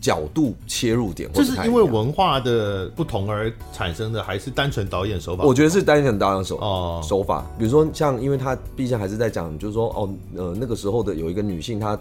[0.00, 5.44] 角度切入点，这是因为文化的不同而产生的，还是单纯导演手法？
[5.44, 7.44] 我觉得是单纯导演手哦手法。
[7.58, 11.98] 比如说像，因为他毕竟还是在讲，就是说哦呃那个时候的有一个女性，她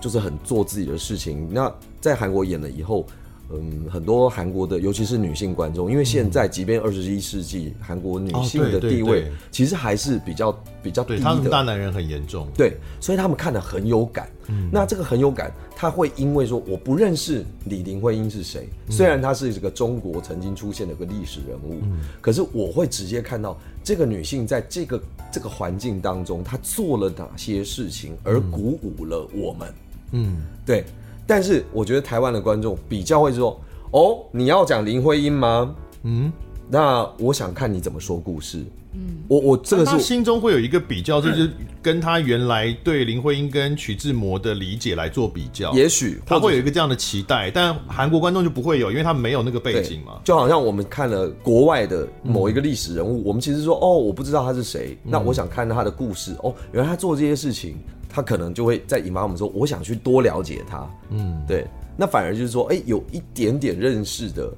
[0.00, 1.48] 就是很做自己的事情。
[1.52, 3.06] 那在韩国演了以后。
[3.50, 10.50] 嗯，很多韩国的，尤其是女性观众，因为现在即便二十一世纪，韩国女性的地位其实还是比较
[10.82, 11.20] 比较低的。
[11.20, 14.28] 他们大男人很严重，对，所以他们看的很有感。
[14.48, 21.80] 嗯，那这个很有感，他会因为说我不认识李林徽因是谁，虽然她是这个中国曾经出现的一个历史人物，
[22.20, 29.74] 可是我会直接看到这个女性在这个这个环境当中，她做了哪些事情，而鼓舞了我们。
[30.12, 30.84] 嗯，对。
[31.26, 33.60] 但是我觉得台湾的观众比较会说
[33.90, 35.74] ：“哦，你要讲林徽因吗？
[36.04, 36.32] 嗯，
[36.70, 38.64] 那我想看你怎么说故事。
[38.98, 41.50] 嗯，我我这个是心中会有一个比较，就是
[41.82, 45.70] 跟他原来对林徽因跟徐志摩的理解来做比较。
[45.72, 50.20] 也许他会有一个这样的期待，但韩国观众就不会有，因为他没有那个背景嘛。
[50.24, 56.34] 就好像我们看了国外的某一个历史人物，嗯、我们其实说：哦，我不知道他是谁，那我想看他的故事。
[56.42, 57.76] 哦，原来他做这些事情。”
[58.16, 61.66] 他可能就会在引发我们说，我想去多了解他，嗯，对，
[61.98, 64.50] 那反而就是说，哎、欸，有一点点认识的，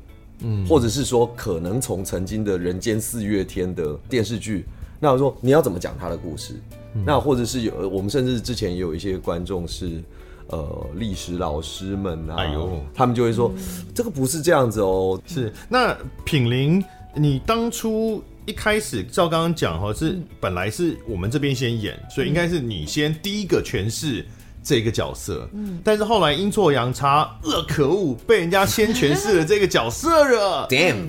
[0.42, 4.64] 嗯，或者是说，可能从曾经的人间四月天的电视剧，
[5.00, 6.54] 那我说你要怎么讲他的故事？
[6.94, 10.00] 嗯、那或者是有我们甚至之前也有一些观众是，
[10.46, 16.80] 呃，历史老师们啊，哎呦，他们就会说，嗯、这个不是这样子哦，是那品林，
[17.16, 18.22] 你当初。
[18.48, 24.24] 一开始照刚刚讲哈，是本来是我们这边先演，所以应该是你先第一个诠释
[24.62, 25.46] 这个角色。
[25.52, 30.66] 嗯，但是后来阴错阳差，呃，可恶，被人家先诠释了这个角色了。
[30.72, 31.08] Damn，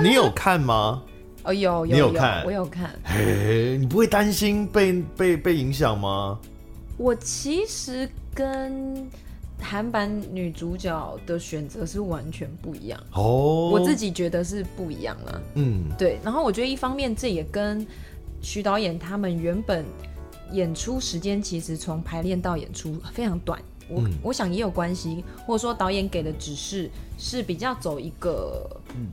[0.00, 1.02] 你有看吗？
[1.42, 2.94] 哦，有，有，你有看，我有看。
[3.02, 6.38] 嘿，你不会担心被被被影响吗？
[6.96, 9.10] 我其实跟。
[9.62, 15.42] 韩版女主角的选择是完全不一样哦，我自己觉得是不一样了。
[15.54, 16.18] 嗯，对。
[16.22, 17.86] 然后我觉得一方面这也跟
[18.42, 19.84] 徐导演他们原本
[20.50, 29.06] 演出时间其实从排练到演出非常短，我、嗯、我想也有关系，或者说导演给的指示是比较走一个嗯。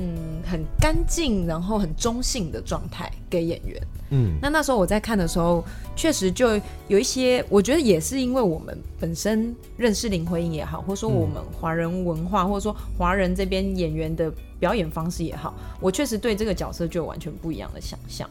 [0.00, 3.82] 嗯，很干净，然后很中性的状态给演员。
[4.10, 18.28] 嗯，那那时候我在看的时候，确实就有一些，我觉得也是因为我们本身认识林徽因也好，或者说我们华人文化，或者说华人这边演员的表演方式也好，我确实对这个角色就有完全不一样的想象。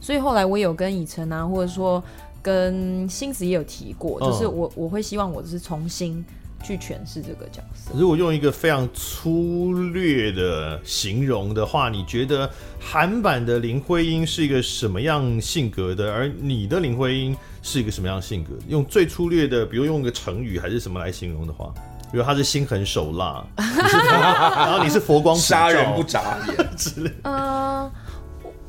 [0.00, 2.02] 所以后来我有跟以晨啊，或者说
[2.42, 6.24] 跟星子也有提过，就是我我会希望我是重新。
[6.66, 7.92] 去诠释这个角色。
[7.94, 12.50] 如果用一个非常粗略的形容的话，你觉得
[12.80, 16.12] 韩版的林徽因是一个什么样性格的？
[16.12, 18.50] 而你的林徽因是一个什么样性格？
[18.68, 21.72] 用最粗略的，比如用一个成语还是什么来形容的话，
[22.10, 27.12] 比如他是心狠手辣，然后你是佛光杀人不眨眼之类。
[27.22, 27.88] 呃，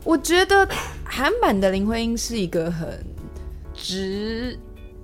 [0.03, 0.67] 我觉得
[1.03, 3.03] 韩版的林徽因是一个很
[3.73, 4.57] 直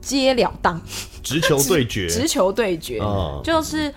[0.04, 0.80] 截了当。
[1.24, 3.94] 直球对决， 直球对决，哦、就是，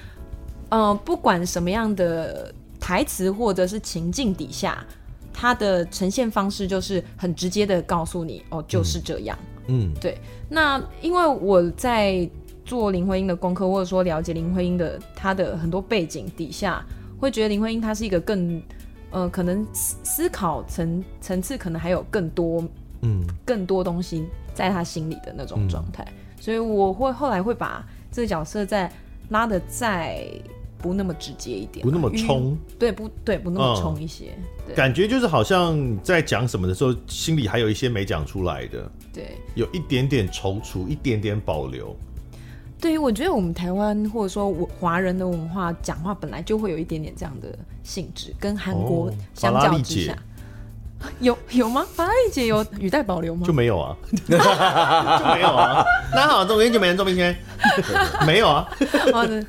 [0.69, 4.87] 呃，不管什么样的台词或者是情境底下，
[5.33, 9.37] 它的呈现方式就是很直接的告诉你，哦，就是这样。
[9.67, 10.17] 嗯，对。
[10.49, 12.31] 那因为我在
[12.65, 16.85] 做林徽因的功课，或者说了解林徽因的她的很多背景底下，
[17.19, 18.63] 会觉得林徽因她是一个更，
[19.11, 22.63] 呃，可能思思考层层次可能还有更多，
[23.03, 24.25] 嗯，更多东西
[24.57, 26.03] 在他心里的那种状态。
[26.09, 28.93] 嗯所以我会后来会把这个角色再
[29.31, 30.23] 拉的再
[30.79, 33.39] 不那么直接一点，不那么冲，对不对？
[33.39, 34.37] 不那么冲一些，
[34.69, 41.97] 嗯、感觉就是好像在讲什么的时候，心里还有一些没讲出来的，对，有一点点踌躇，一点点保留。
[42.79, 50.13] 对于我觉得我们台湾或者说我华人的文化讲话本来就会有一点点这样的性质，跟韩国相较之下。
[50.13, 50.19] 哦
[51.21, 51.87] 有有吗？
[51.95, 53.47] 法拉利姐有语带保留吗？
[53.47, 54.37] 就没有啊， 就
[55.35, 55.85] 没有啊。
[56.13, 57.37] 那好，周明天就没人，周明天
[58.27, 58.67] 没有啊。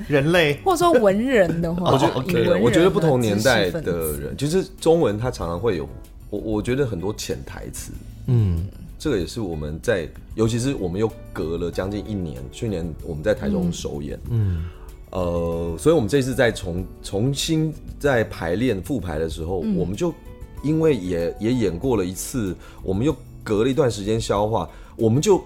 [0.07, 5.87] 人类或者说文人的话，我觉得我觉得不同年代的人，就是中文，它常常会有
[6.29, 7.91] 我我觉得很多潜台词。
[8.27, 8.67] 嗯，
[8.99, 14.65] 这个也是我们在，尤其是我们又隔了将近一年，去年我们在台中首演，嗯，
[15.11, 20.13] 呃，所以我们这次在重重新在排练复排的时候，我们就。
[20.63, 25.41] 因为也也演过了一次，我们又隔了一段时间消化，我们就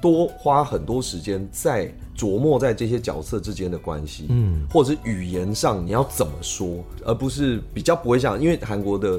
[0.00, 9.18] 多花很多时间在琢磨在这些角色之间的关系，嗯，或者是语言上你要怎么说，而不是比较不会像，因为韩国的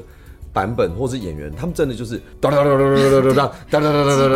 [0.52, 4.30] 版本或是演员，他们真的就是哒哒哒哒哒哒哒哒哒哒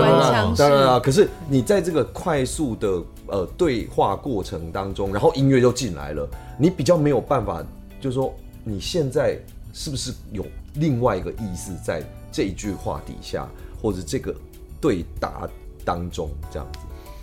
[0.55, 7.65] 哒哒哒，可是你在这个快速的呃对话过程当中，然后音乐就进来了，你比较没有办法，
[8.01, 9.39] 就是说你现在
[9.73, 10.45] 是不是有。
[10.77, 13.49] 另外一个意思在这一句话底下，
[13.81, 14.35] 或者这个
[14.81, 15.49] 对答
[15.85, 16.79] 当中，这样子。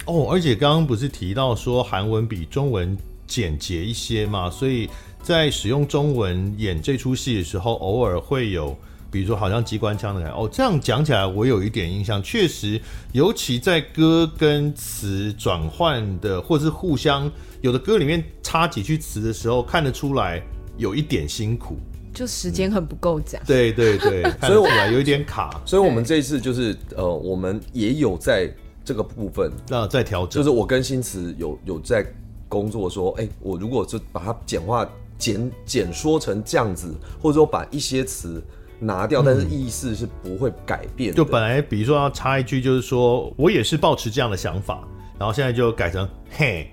[0.05, 4.89] 哦，而且刚刚不是提到说韩文比中文简洁一些嘛，所以
[5.21, 8.77] 在使用中文演这出戏的时候，偶尔会有，
[9.09, 10.37] 比如说好像机关枪的感觉。
[10.37, 12.81] 哦，这样讲起来，我有一点印象，确实，
[13.13, 20.41] 尤其在歌跟词转换的，或者是互相有的歌里面插几句词的时候，看得出来
[20.77, 21.77] 有一点辛苦。
[22.13, 28.49] 就时间很不够讲，对对对，所以我们有一点卡，所以我们这一次就是呃，我们也有在
[28.85, 32.05] 这个部分那在调整，就是我跟新词有有在
[32.47, 38.43] 工作说，哎、欸，我如果就把它简化简简说成这样子，或者说把一些词
[38.79, 41.17] 拿掉，但是意思是不会改变的。
[41.17, 46.69] 就本来比如说要插一句，就是说我也是抱持这样的想法，然后现在就改成嘿。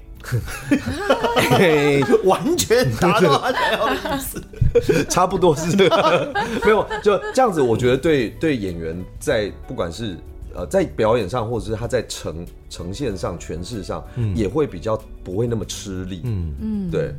[1.51, 6.33] 嘿， 完全达到他想要的意思， 差不多是这个，
[6.65, 7.61] 没有就这样子。
[7.61, 10.17] 我觉得对对演员在不管是
[10.55, 16.21] 呃在表演上，或者是他在呈呈现上、诠释上，嗯，也会比较不会那么吃力。
[16.25, 17.15] 嗯嗯，对。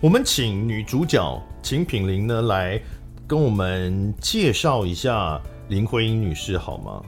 [0.00, 2.80] 我们请女主角秦品玲呢来
[3.26, 7.02] 跟我们介绍一下林徽因女士好吗？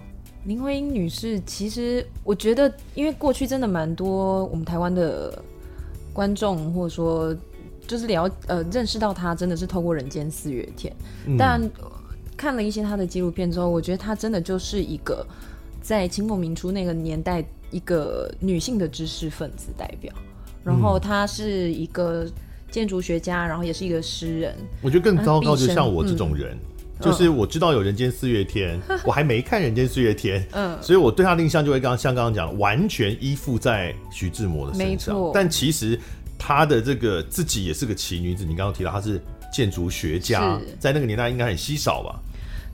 [0.46, 5.42] 林徽因女士，其实我觉得，因为过去真的蛮多我们台湾的
[6.12, 7.34] 观众，或者说
[7.84, 10.92] 就是了呃认识到她，真的是透过《人间四月天》
[11.26, 11.36] 嗯。
[11.36, 11.60] 但
[12.36, 15.26] 看了一些她的纪录片之后，我觉得她真的就是一个
[15.82, 20.12] 在清末民初那个年代一个女性的知识分子代表。
[20.62, 22.24] 然后她是一个
[22.70, 24.54] 建筑学家，然后也是一个诗人。
[24.80, 26.54] 我觉得更糟糕，就像我这种人。
[26.54, 35.30] 嗯就是我知道有人间四月天，嗯、 我还没看人间四月天，嗯，所以我对他的印象就会刚像刚刚讲，完全依附在徐志摩的身上。
[35.34, 36.00] 但其实
[36.38, 38.44] 他的这个自己也是个奇女子。
[38.44, 39.20] 你刚刚提到她是
[39.52, 42.18] 建筑学家，在那个年代应该很稀少吧？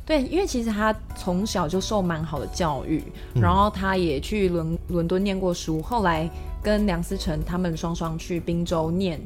[0.07, 3.03] 对，因为其实他从小就受蛮好的教育，
[3.35, 6.31] 然后他也去伦伦敦念过书，后来
[6.63, 9.21] 跟梁思成他们双双去滨州念。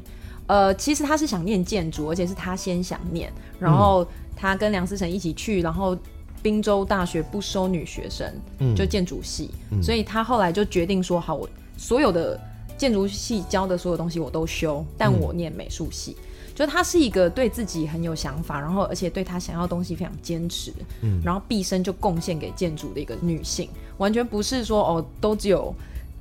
[0.47, 4.07] 呃，其实他是想念建筑，而且是他先想念，然后。
[4.37, 5.97] 嗯他跟梁思成一起去，然后
[6.43, 12.39] 宾州大学不收女学生，嗯、就建筑系、嗯，所以他后来就决定说：好，我所有的
[12.77, 16.15] 建筑系教的所有东西我都修，但我念美术系。
[16.19, 16.23] 嗯、
[16.53, 20.71] 就他是一个对自己很有想法，然后而且对他想要的东西非常坚持，
[21.01, 25.73] 嗯，然后毕生就贡献给建筑的一个女性，完全不是说哦，都只有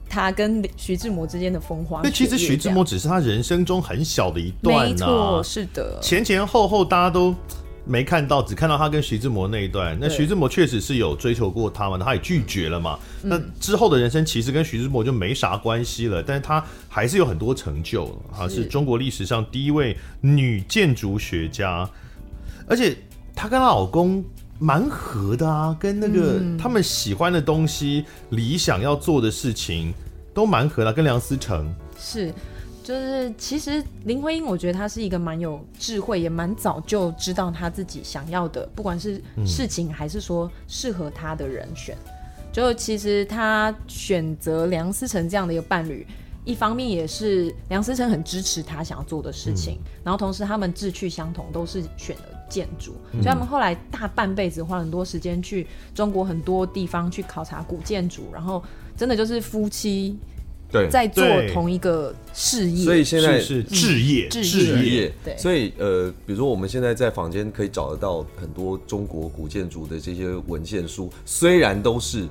[0.08, 2.00] 他跟徐志摩之间的风花。
[2.02, 7.34] 那其实徐志摩只是他人生中很小的一段、啊，没错，是的，前前后后大家都。
[7.88, 9.96] 没看到，只看到他跟徐志摩那一段。
[10.00, 12.98] 那徐志摩确实是有追求过他嘛，他也拒绝了嘛。
[13.22, 21.88] 嗯、那之后的人生其实跟徐志摩就没啥关系了，但是他还是有很多成就啊，是中国历史上第一位女建筑学家，
[22.66, 22.96] 而且
[23.34, 24.24] 她跟她老公
[24.58, 29.94] 蛮合的啊，跟那个他们喜欢的东西、嗯、理想要做的事情
[30.34, 32.34] 都蛮合的，跟梁思成是。
[32.86, 41.96] 就是其实林徽因，我觉得她是一个蛮有智慧，也蛮早就知道她自己想要的，不管是事情还是说适合她的人选。
[42.52, 46.06] 就其实她选择梁思成这样的一个伴侣，
[46.44, 58.62] 一方面也是梁思成很支持她想要做的事情，然后同时他们志趣相同，都是选了建筑，所以他们后来大半辈子花很多时间去中国很多地方去考察古建筑，然后
[58.96, 60.16] 真的就是夫妻。
[60.76, 64.42] 对，在做同一个事业，所以现在是置业，置
[64.84, 65.36] 业，对。
[65.36, 72.26] 所以呃，比如说我们现在在房间可以找得到很多中国古建筑的这些文献书，虽然都是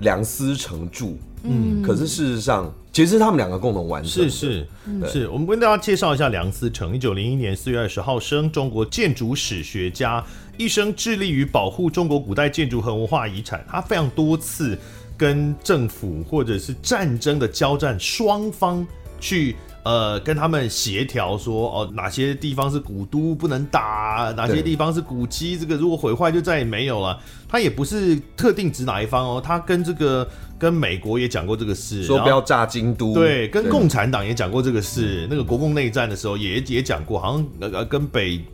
[0.00, 1.06] 梁思成著，
[1.44, 4.28] 嗯，可是事实上，其实他们两个共同完成。
[4.28, 4.66] 是是
[5.06, 10.24] 是，我们跟大家介绍一下梁思成，一九零一年四月二十号生，中国建筑史学家，
[10.56, 14.76] 一生致力于保护中国古代建筑和文化遗产，他非常多次。
[15.16, 18.86] 跟政府或者是战争的交战双方
[19.18, 27.18] 去呃跟他们协调说哦，哪些地方是古都不能打，哪些地方是古迹，这个如果毁坏就再也没有了。
[27.48, 33.14] 他也不是特定指哪一方哦，他跟这个跟美国也讲过这个事，说不要炸京都。
[33.14, 35.26] 对，跟共产党也讲过这个事。
[35.30, 38.44] 那个国共内战的时候也也讲过，好像那个跟北。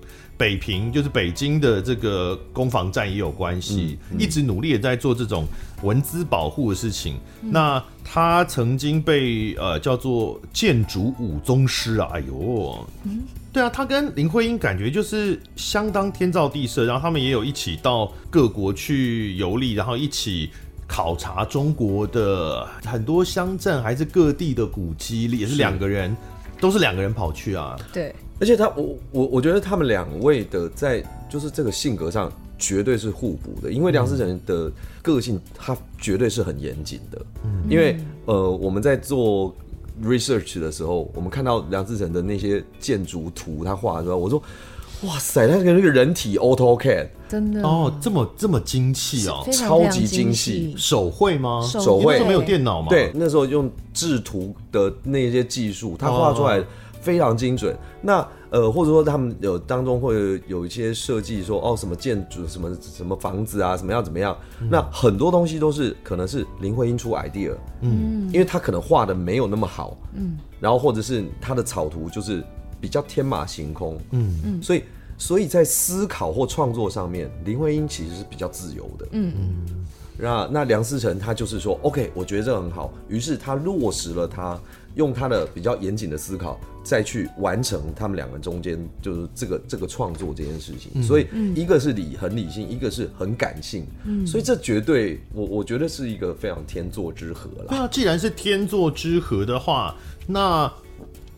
[0.43, 5.47] 北平就是北京的这个攻防战也有关系，嗯嗯、一直努力也在做这种
[5.82, 7.14] 文资保护的事情。
[7.43, 13.22] 嗯、那他曾经被呃叫做建筑五宗师啊，哎呦，嗯、
[13.53, 20.51] 对啊，他跟林徽因感觉就是相当天造地设，然后他们也有一起到各国去游历，然后一起
[20.88, 26.16] 考察中国的很多乡镇还是各地的古迹，也是两个人，是。
[26.61, 28.12] 都是两个人跑去啊，对。
[28.43, 32.28] 而且他，我我我觉得他们两位的在就是这个性格上
[32.59, 34.68] 绝对是互补的，因为梁思成的
[35.01, 39.55] 个性他绝对是很严谨的，嗯，因为呃我们在做
[40.03, 44.43] research 的时候，我们看到梁思成的那些建筑图他画的时候，我说
[45.05, 47.62] 哇塞，他跟那个人体 AutoCAD 真的。
[47.62, 51.61] 哦，这么这么精细哦，超级精细，手绘吗？
[51.62, 52.18] 手绘。
[52.24, 52.88] 没有电脑吗？
[52.90, 56.61] 对，那时候用制图的那些技术，他画出来。
[57.03, 57.76] 非常精准。
[58.00, 64.36] 那呃，或者说他们有当中会有一些设计，说哦，什么建筑、什么什么房子啊，怎么样怎么样？
[64.61, 72.44] 嗯、那很多东西都是可能是林徽因出 idea，嗯，因为他可能画的没有那么好，嗯，然后或者是他的草图就是
[72.80, 74.84] 比较天马行空，嗯嗯，所以
[75.16, 79.86] 所以在思考或创作上面，林徽因其实是比较自由的，嗯嗯。
[80.18, 84.61] 那那梁思成他就是说，OK，我觉得这很好，于是他落实了他。
[84.95, 90.90] 用他的比较严谨的思考，再去完成他们两个中间就是这个这个创作这件事情。
[90.95, 93.86] 嗯、所以一个是理很理性，一个是很感性。
[94.05, 97.66] 嗯，所以这绝对我我觉得是一个非常天作之合了。
[97.70, 100.72] 那既然是天作之合的话，那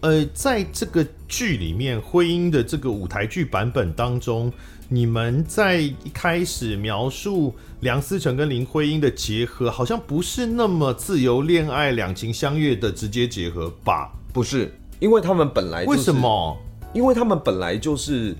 [0.00, 4.52] 呃，在这个剧里面，婚姻的这个舞台剧版本当中。
[4.88, 14.12] 你们在一开始描述梁思成跟林徽因的结合，好像不是那么自由恋爱、两情相悦的直接结合吧？
[14.32, 16.56] 不是，因为他们本来就是，为什么？
[16.92, 18.34] 因为他们本来就是。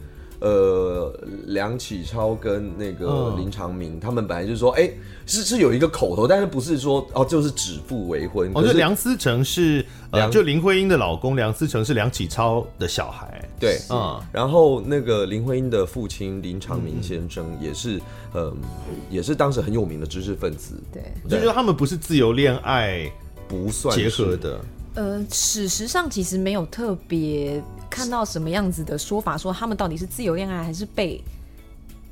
[0.44, 1.10] 呃，
[1.46, 8.50] 梁启超跟那个林长民，嗯、他们本来就是说，哎、欸，是是有一个口头，但是不是说哦，就是指腹为婚。
[8.54, 13.42] 哦，就梁思成是、呃，就林徽因的老公，梁思成是梁启超的小孩。
[13.58, 17.96] 对，嗯，然后那个林徽因的父亲林长民先生也是，
[18.34, 18.52] 嗯、呃，
[19.08, 20.74] 也是当时很有名的知识分子。
[20.92, 23.10] 对，所以说他们不是自由恋爱，
[23.48, 24.60] 不算结合的。
[24.94, 31.20] 呃，史实上其实没有特别看到什么样子的说法，说他们到底是自由恋爱还是被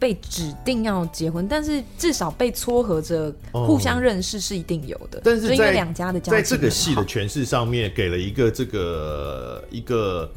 [0.00, 5.20] 被指定要结婚，但是至少被撮合着互相认识是一定有的。
[5.22, 10.28] 但是因为两家的家在这个戏的诠释上面，给了一个这个一个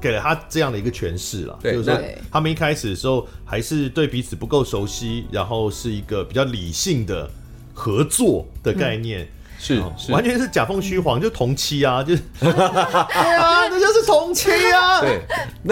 [0.00, 1.96] 给了他这样的一个诠释了，对就是说
[2.32, 7.30] 他们一开始的时候还是对彼此不够熟悉，然后是一个比较理性的
[7.72, 9.22] 合作的概念。
[9.22, 9.28] 嗯
[9.64, 15.00] 是，是完全是假凤虚凰，就同期啊，就是 对啊，那就是同期啊。
[15.00, 15.22] 对，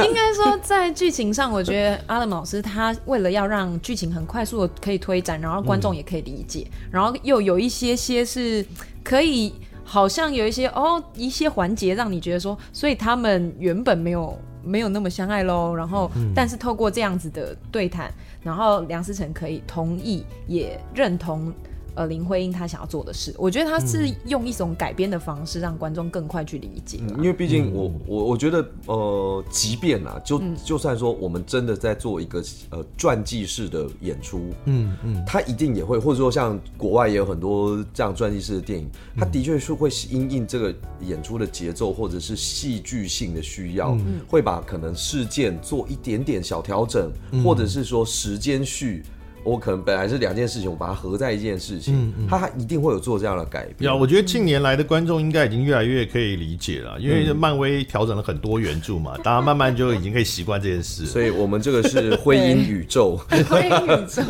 [0.06, 8.64] 应该说在剧情上，我觉得阿伦老师他为了要让剧情很快速的可以推展，然后观众也可以理解，嗯、然后又有一些些是
[9.02, 18.08] 可以，好像有一些哦一些环节让你觉得说，所以他们原本没有没有那么相爱喽，然后、嗯、但是透过这样子的对谈，
[18.40, 21.52] 然后梁思成可以同意也认同。
[21.94, 26.98] 呃，林徽因她想要做的事，我觉得她是用一种改编的方式，让观众更快去理解。
[27.02, 43.96] 嗯，因为毕竟我我我觉得，呃，即便啊，就就算说我们真的在做一个呃传记式的演出，嗯嗯，他一定也会，或者说像国外也有很多这样传记式的电影，他的确是会因应这个演出的节奏或者是戏剧性的需要，
[44.28, 47.10] 会把可能事件做一点点小调整，
[47.44, 49.02] 或者是说时间序。
[49.42, 53.90] 我可能本来是两件事情，我把它合在一件事情，嗯嗯、他一定会有做这样的改变。
[53.90, 61.06] 呀，我觉得近年来的观众应该已经越来越可以理解了，因为漫威调整了很多原著嘛，大家慢慢就已经可以习惯这件事。
[61.08, 63.20] 所以我们这个是婚姻 宇宙，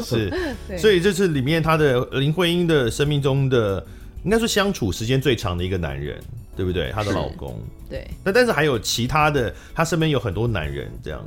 [0.03, 0.33] 是，
[0.79, 3.85] 所以这是里面他的林徽因的生命中的，
[4.25, 6.19] 应该说相处时间最长的一个男人。
[6.57, 6.91] 对不对？
[6.91, 7.59] 她的老公。
[7.89, 8.07] 对。
[8.23, 11.25] 那但是还有其他的，她身边有很多男人，这样。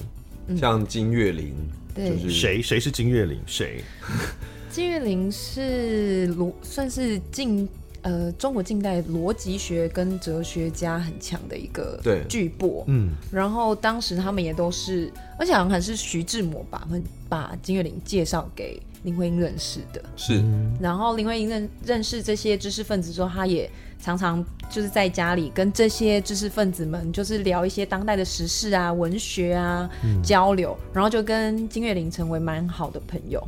[0.48, 1.56] 嗯、像金岳霖，
[1.94, 2.62] 对，就是谁？
[2.62, 3.40] 谁是金岳霖？
[3.46, 3.82] 谁？
[4.72, 7.68] 金岳霖是逻，算是近
[8.02, 12.84] 呃中国近代逻辑学跟哲学家很强的一个巨擘。
[12.88, 16.88] 嗯，然后当时他们也都是，而且好像还是徐志摩吧，
[17.30, 20.04] 把金岳霖介绍给林徽因认识的。
[20.16, 20.44] 是，
[20.80, 23.70] 然后林徽因认认识这些知识分子之后，他也。
[24.04, 33.42] 常常就是在家里跟这些知识分子们，就是聊一些当代的时事啊、文学啊、嗯、交流，然后就跟金岳霖成为蛮好的朋友。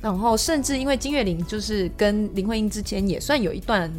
[0.00, 3.92] 然后甚至因为金岳霖就是跟林徽因之间也算有一段，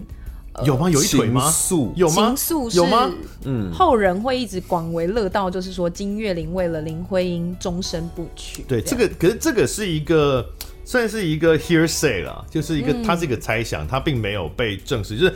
[0.54, 0.90] 呃、有吗？
[0.90, 1.54] 有一腿吗？
[1.96, 2.16] 有吗？
[2.16, 3.12] 情愫有吗？
[3.44, 8.64] 嗯，后人会一直广为乐道，就是说金岳霖为了林徽因终身不娶。
[8.64, 10.44] 对，这个可是这个是一个。
[10.88, 15.18] 算是一个 hearsay 啦，就是一个，他是一个猜想，他并没有被证实。
[15.18, 15.34] 就是，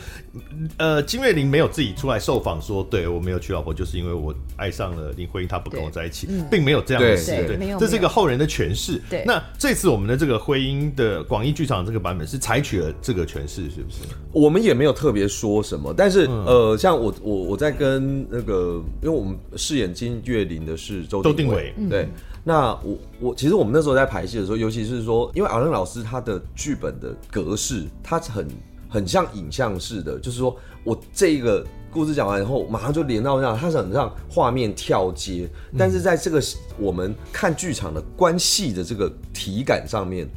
[0.78, 7.32] 呃，金岳霖没有自己出来受访说，对我没有娶老婆，就是因为我爱上了林徽因，他不跟我在一起，并没有这样的事。
[7.46, 8.98] 对，这是一个后人的诠释。
[9.10, 13.98] 对，那这次我们的这个徽因的广义剧场这个版本是采取了这个诠释，是不是？
[14.32, 22.08] 我们也没有特别说什么，但是呃，像我我我在跟那个，因为我们饰演金岳霖的是周周定伟，对。
[22.44, 28.48] 那我我其实我们那时候在排戏的时候，尤其是说，因为阿伦老师他的剧本的格式，他很
[28.88, 36.42] 很像影像式的，就是说我这个故事讲完以后，马上就连到这样，它是很像画面跳接，但是在这个
[36.78, 40.28] 我们看剧场的关系的这个体感上面，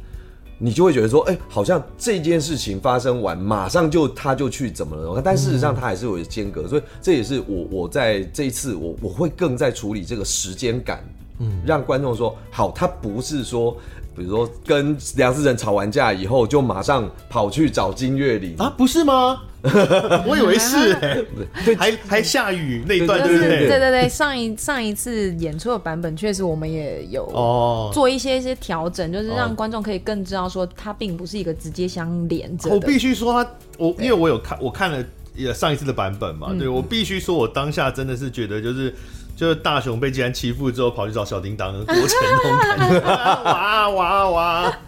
[0.58, 11.04] 你就会觉得说，哎、欸，好像这件事情发生完，马上就他就去怎么了，但事实上他还是有间隔，所以这也是我我在这一次我我会更在处理这个时间感。
[11.38, 13.76] 嗯，让观众说好，他不是说，
[14.16, 19.42] 比如说跟梁思成吵完架以后，就马上跑去找金岳霖啊，不是吗？
[20.26, 21.24] 我以为是、欸，
[21.64, 23.66] 对，还还下雨那一段，对不对？
[23.66, 32.70] 对对对，上一上一次演出的版本，确实我们也有哦做一些一些调整，就是让观众可以更知道说，它并不是一个直接相连着。
[32.70, 38.94] 我必须说他，我因为我有看，我看了也上一次的版本嘛，对我必须说，我当下真的是觉得就是。
[39.36, 43.02] 就是大雄被既然欺负之后，跑去找小叮当的过程中，
[43.44, 44.78] 哇哇哇！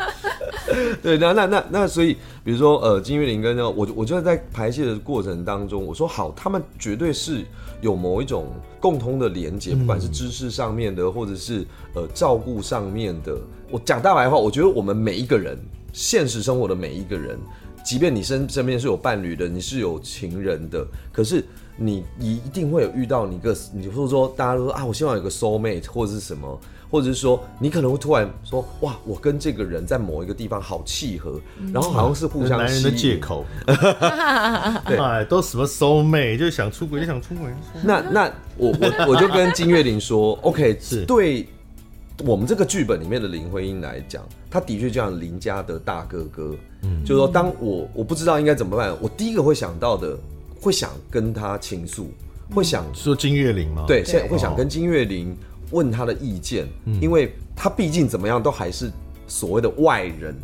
[1.02, 7.44] 对，那那那那，所以比如说呃，金玉玲跟那个我，我就在排戏的过程当中，我说好，他们绝对是
[7.82, 13.36] 有某一种共通的连接，不管是知识上面的，或者是呃照顾上面的。
[13.70, 15.58] 我讲大白话，我觉得我们每一个人，
[15.92, 17.38] 现实生活的每一个人，
[17.84, 21.44] 即便你身身边是有伴侣的，你是有情人的，可是。
[21.80, 26.60] 你一定会有遇到你个，你或者说大家都说啊，我希望有个 soul mate 或者是什么，
[26.90, 33.44] 或者是说你可能会突然说哇，我跟这个人在某一个地方好契合，嗯、然后好像是互相男人的借口，
[34.86, 37.48] 对，哎，都什么 soul mate 就想出轨就想出轨。
[37.84, 41.04] 那那我我我就跟金岳霖说， OK，是。
[41.04, 41.46] 对
[42.24, 50.18] 我们这个剧本里面的林徽因来讲，他的确就像林家的大哥哥，嗯，就是说当我我不知道应该怎么办，我第一个会想到的。
[50.60, 52.10] 会想跟他倾诉，
[52.54, 53.84] 会想说金岳霖吗？
[53.86, 55.36] 对，现在会想跟金岳霖
[55.70, 56.66] 问他的意见，
[57.00, 58.90] 因为他毕竟怎么样都还是
[59.26, 60.34] 所谓的外人。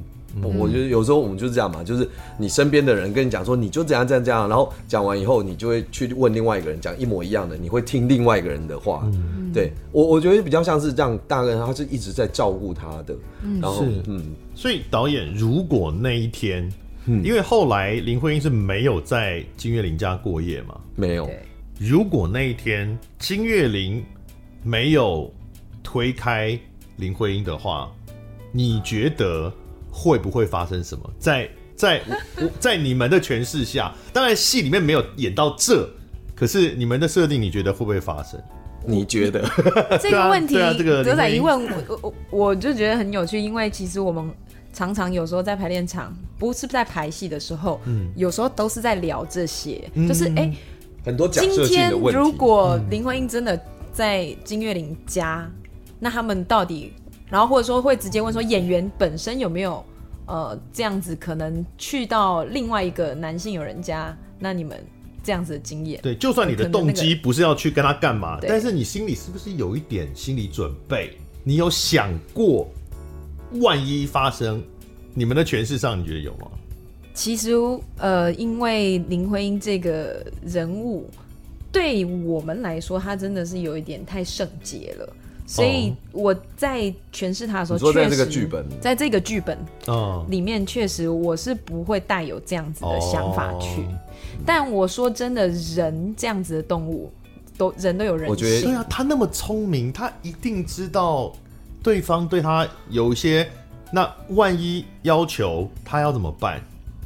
[0.42, 9.08] 我觉得有时候我们就是这样嘛，就是你身边的人跟你讲说，你就这样这样这样，然后讲完以后，你就会去问另外一个人讲一模一样的，你会听另外一个人的话。
[9.52, 13.14] 对我，我觉得比较像是这样，大概他是一直在照顾他的。
[13.60, 16.68] 然后，嗯，所以导演如果那一天。
[17.06, 20.80] 嗯，因为后来林徽因是没有在金岳霖家过夜嘛？
[20.96, 21.30] 没有。
[21.78, 24.02] 如果那一天金岳霖
[24.62, 25.30] 没有
[25.82, 26.58] 推开
[26.96, 27.92] 林徽因的话，
[28.52, 29.52] 你觉得
[29.90, 31.10] 会不会发生什么？
[31.18, 32.00] 在在
[32.58, 35.86] 在你们的诠释下，当然戏里面没有演到这，
[36.34, 38.40] 可是你们的设定，你觉得会不会发生？
[38.86, 39.42] 你觉得
[40.00, 44.30] 这个问题，这个德仔一问我，我我就觉得很有趣，因为其实我们。
[44.74, 50.56] 常常有时候在排练场，不是在排戏的时候，嗯，有时候都是在聊这些，嗯、就是哎，欸、
[51.04, 52.10] 很多假设性的问题。
[52.10, 53.58] 今天如果林徽因真的
[53.92, 55.70] 在金岳霖家，嗯、
[56.00, 56.92] 那他们到底，
[57.30, 59.82] 然后或者说会直接问说演员本身有没有
[60.26, 64.84] 呃这样子可能去到另外一个男性友人家，那你们
[65.22, 66.00] 这样子的经验？
[66.02, 71.16] 对，就算你的动机不是要去跟他干嘛，但是你心里是不是有一点心理准备？
[71.44, 72.68] 你有想过？
[73.60, 74.62] 万一发生，
[75.14, 76.48] 你们的诠释上你觉得有吗？
[77.12, 77.52] 其实，
[77.98, 81.08] 呃，因为林徽因这个人物，
[81.70, 85.08] 对我们来说，她真的是有一点太圣洁了，
[85.46, 89.56] 所以我在诠释他的时候，说在这个剧本，在这个剧本
[90.28, 93.82] 里面，确实我是不会带有这样子的想法去。
[93.82, 93.94] 哦、
[94.44, 97.12] 但我说真的，人这样子的动物，
[97.56, 98.30] 都人都有人性。
[98.30, 101.32] 我觉得对啊，他那么聪明，他一定知道
[101.84, 103.48] 对方对他有一些，
[103.92, 106.60] 那万一要求他要怎么办？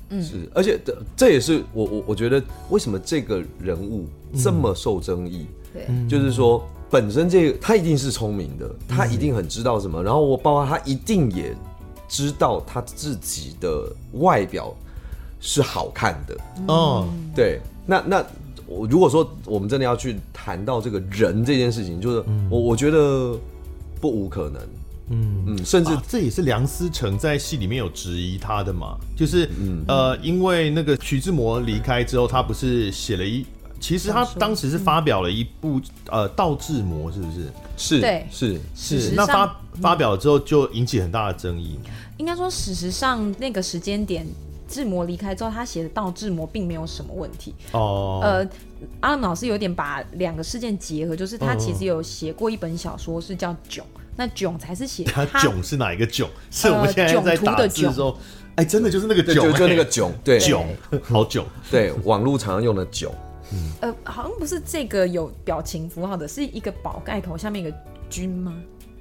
[0.08, 4.06] 嗯，是，而且这这也是我我我觉得为什么这个人物
[4.42, 5.46] 这么受争议？
[5.74, 6.66] 对、嗯，就是说。
[6.90, 10.02] 本身这个他一定是聪明的，他一定很知道什么。
[10.02, 11.54] 然后我包括他一定也
[12.08, 14.74] 知道他自己的外表
[15.38, 16.34] 是好看的。
[16.66, 17.06] 哦，
[17.36, 17.60] 对。
[17.84, 18.24] 那那
[18.66, 23.36] 我如果说我们真的要去谈到这个人这件事情，就是我我觉得
[24.00, 24.62] 不无可能。
[25.10, 33.44] 嗯嗯，甚至这也是梁思成在戏里面有质疑他的嘛，就是嗯呃，因为那个徐志摩离开之后，他不是写了一。
[33.80, 35.80] 其实他当时是发表了一部
[36.10, 37.46] 呃《道志摩》，是不是？
[37.76, 39.12] 是，对，是是。
[39.14, 41.78] 那发发表了之后，就引起很大的争议。
[42.16, 44.26] 应该说，事实上那个时间点，
[44.68, 47.54] 志摩离开之后，他写的《道志摩》并没有什么问题。
[47.70, 48.18] 哦。
[48.20, 48.44] 呃，
[49.00, 53.84] 阿伦老师有点把两个事件结合，就是他其实有写过一本小说，是叫《囧》，
[54.16, 56.28] 那《囧》才是写他 《囧》是哪一个囧？
[56.50, 58.18] 是我们现在在打字的时候，
[58.56, 60.66] 哎，真的就是那个囧，就就那个囧，对，囧，
[61.02, 63.12] 好囧，对，网络常用的囧。
[63.50, 67.74] 嗯、呃，好像不是这个有表情符号的，是一个宝盖头下面一个
[68.10, 68.54] 军吗？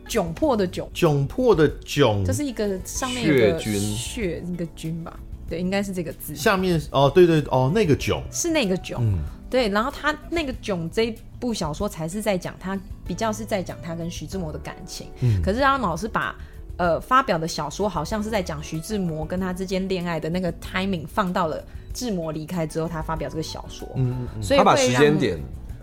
[0.08, 5.20] 窘迫的窘，窘迫的窘，这是一个上面有个血一个军吧？
[5.50, 6.34] 对，应该是这个字。
[6.34, 9.20] 下面哦，对对哦，那个窘是那个窘，嗯，
[9.50, 9.70] 对。
[9.70, 15.08] 然后他那个囧这部小说才是在讲他比较是在讲他跟徐志摩的感情。
[15.22, 16.36] 嗯，可是阿老师把
[16.78, 21.64] 呃发表的小说好像是在讲徐志摩跟他之间恋爱的那个 timing 放到了。
[21.94, 25.36] 志摩离开之后，他发表这个小说，嗯，所以他把时间点，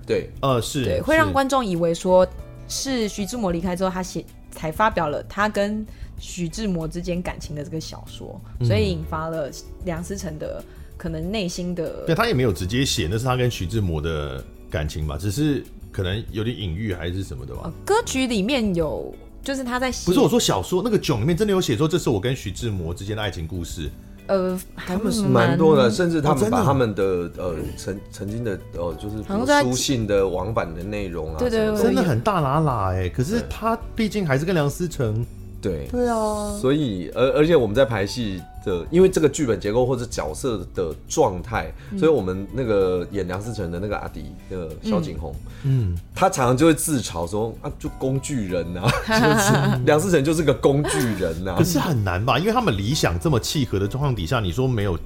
[0.06, 2.24] 对，呃，是对，会让观众以为说
[2.68, 5.84] 是徐志摩离开之后，他写才发表了他跟
[6.20, 9.50] 徐志摩之间感情的这个小说，所以引发了
[9.84, 10.62] 梁思成的
[10.96, 17.62] 可能内心的，对他也没有直接写，那是他跟徐志摩的感情吧，只是可能有点隐喻还是什么的吧。
[17.64, 23.90] 呃，歌曲里面有，就是他在写，不是我说小说那个囧里面真的有写说，这是我跟徐志摩之间的爱情故事。
[24.26, 29.22] 呃，他们是蛮多的，甚至他们把他们的呃曾曾经的呃就是
[29.62, 33.06] 书信的往返的内容啊，对对，真的很大喇喇哎。
[33.08, 35.24] 可是他毕竟还是跟梁思成。
[35.60, 45.34] 对对啊，所以而而且我们在排戏的，因为这个剧本结构或者角色的状态，嗯、所以我们那个演梁思成的那个阿迪，那个萧景洪，
[45.64, 51.58] 嗯，他常常就会自嘲说啊，就工具人呐、啊， 梁思成就是个工具人呐、啊。
[51.58, 52.38] 可是很难吧？
[52.38, 54.98] 因为他们理想这么契合的状况底下，你说没有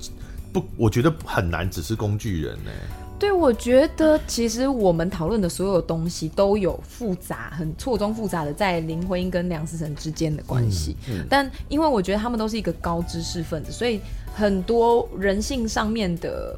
[0.53, 0.63] 不？
[0.77, 3.08] 我觉得很难，只是工具人呢、欸。
[3.19, 10.97] 对，我觉得其实我们讨论的所有东西都有复杂、很错综复杂的在林徽因跟梁思成之间的关系。
[11.09, 14.01] 嗯嗯、但因为我觉得他们都是一个高知识分子，所以
[14.35, 16.57] 很多人性上面的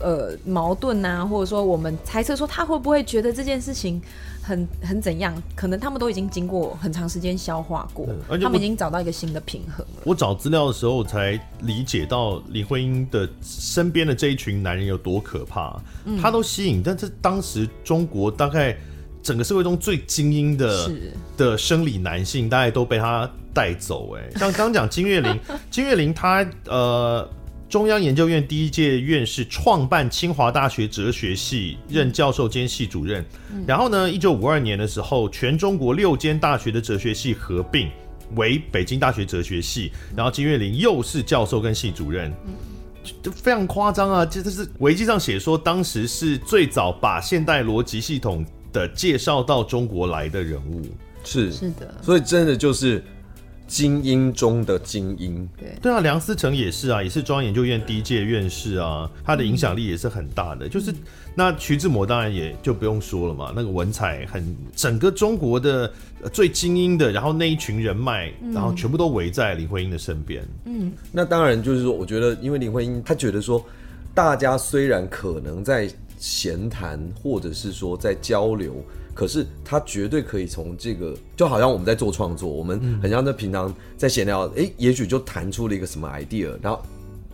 [0.00, 4.00] 呃矛盾啊，或者说我们猜测说他会不会觉得这件事情。
[4.46, 5.34] 很很怎样？
[5.56, 10.02] 可能他们都已经经过很长时间消化过，而且他们已经找到一个新的平衡了。
[10.04, 11.32] 我找资料的时候才
[11.62, 15.76] 理解到林徽因的身边的这一群男人有多可怕。
[16.04, 18.76] 嗯，他都吸引，但是当时中国大概
[19.22, 24.16] 整个社会中最精英的是的生理男性，大概都被他带走。
[24.16, 25.40] 哎，像刚刚讲金岳霖，
[25.70, 27.28] 金岳霖他呃。
[27.76, 33.22] 中央研究院第一届院士，创办清华大学哲学系，任教授兼系主任。
[33.52, 37.90] 嗯、然后呢，一九五二年的时候，全中国六间大学的哲学系合并
[38.34, 39.92] 为北京大学哲学系。
[40.16, 42.32] 然后金岳霖又是教授跟系主任，
[43.22, 44.24] 就非常夸张啊！
[44.24, 50.80] 这这是维基上写说，当时是最早把现代逻辑系统的介绍到中国来的人物。
[51.22, 53.04] 是是的，所以真的就是。
[53.66, 55.68] 精英中的精英，对。
[55.82, 60.66] 对啊，梁思成也是啊，也是中央研究院第一届院士啊，他的影响力也是很大的。
[60.66, 60.94] 嗯、就是
[61.34, 65.92] 那徐志摩当然也就不用说了嘛，那个文采很，整个中国的
[66.32, 70.42] 最精英的，然后那一群人脉，嗯、然后全部都围在林徽因的身边。
[70.64, 73.64] 嗯，那当然就是说，我觉得因为林徽因，她觉得说，
[74.14, 78.74] 大家虽然可能在闲谈，或者是说在交流。
[79.14, 86.82] 可是他绝对可以从这个，就好像我们在做创作，我们很像在平常在闲聊，哎、欸，也许就谈出了一个什么 idea，然后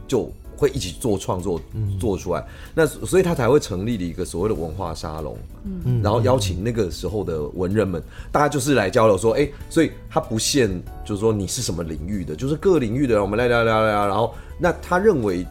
[0.07, 1.61] 就会一起做创作，
[1.99, 2.47] 做出来。
[2.73, 10.71] 那所以他才会成立了一个所谓的文化沙龙，嗯，然后邀请那个时候的文人们，大家就是来交流，说，哎、欸，所以他不限，
[11.05, 15.45] 就是说你是什么领域的，就是各领域的人，我们来聊聊聊，然后那他认为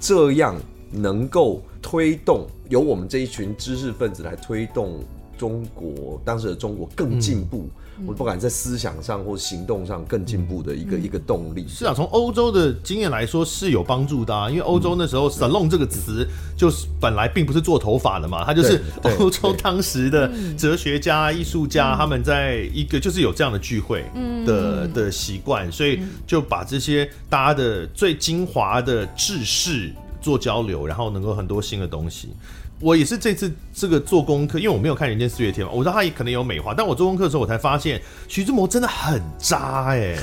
[0.00, 0.56] 这样
[0.90, 4.98] 能够推动，由我们这一群知识分子来推动。
[5.38, 7.68] 中国当时的中国更进步，
[8.06, 11.66] 我不敢在思想上或行动上更进步的一个、嗯、一个动力。
[11.68, 16.26] 是啊，从欧洲的经验来说是有帮助的啊，因为欧洲那时候 “salon” 这个词
[16.56, 18.80] 就是本来并不是做头发的嘛，它就是
[19.18, 24.06] 欧洲当时的哲学家、艺术家他们在一个就是有这样的聚会
[24.46, 29.92] 的的习惯，所以就把这些大家的最精华的知识
[30.26, 32.34] 做交流，然后能够很多新的东西。
[32.80, 40.18] 我也是这次这个做功课，因为我没有看《人间四月天》嘛，我知道他也可能有美化，但我做功课的时候，我才发现徐志摩真的很渣哎、欸，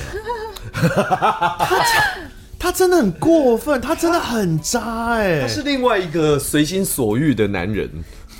[1.58, 1.88] 他
[2.60, 7.88] 他真的很过分，他真的很渣哎、欸，他是另外一个随心所欲的男人。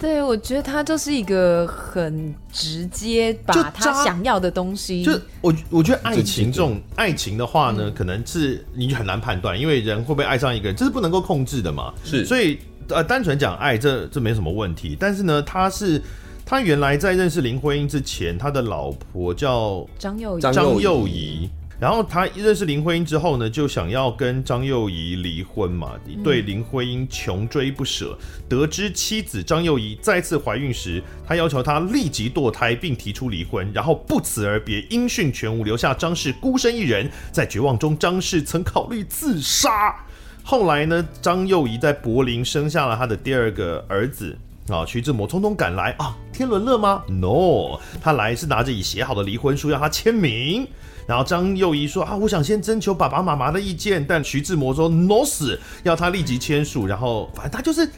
[0.00, 12.58] 对，我觉得他就是一个很直接把他想要的东西，就我我觉得爱情这种爱情的话呢，可能是你很难判断，因为人会不会爱上一个人，这是不能够控制的嘛，是，所以。
[12.88, 14.94] 呃，单纯讲爱，这这没什么问题。
[15.00, 15.98] 但是呢，他是
[16.44, 21.48] 他原来在认识林徽因之前，他的老婆叫张幼张幼仪。
[21.80, 28.16] 然后他认识林徽因之后呢，就想要跟张幼仪离婚嘛，对林徽因穷追不舍。
[28.48, 37.10] 得知妻子张幼仪再次怀孕时，他要求她立即堕胎，并提出离婚，然后不辞而别，音讯全无，留下张氏孤身一人。
[37.32, 39.96] 在绝望中，张氏曾考虑自杀。
[40.42, 44.86] 后来呢，张幼仪在柏林生下了他的第二个儿子啊。
[44.86, 50.68] 徐志摩匆匆赶来啊，天伦乐吗？No，他来是拿着已写好的离婚书要他签名。
[51.06, 56.86] 然后张幼仪说啊，我想先征求爸爸妈妈的意见，但徐志摩说 No 死，要他立即签署。
[56.86, 57.88] 然后反正他就是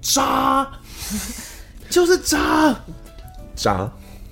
[0.00, 0.66] 渣，
[1.90, 2.74] 就是渣，
[3.54, 3.90] 渣。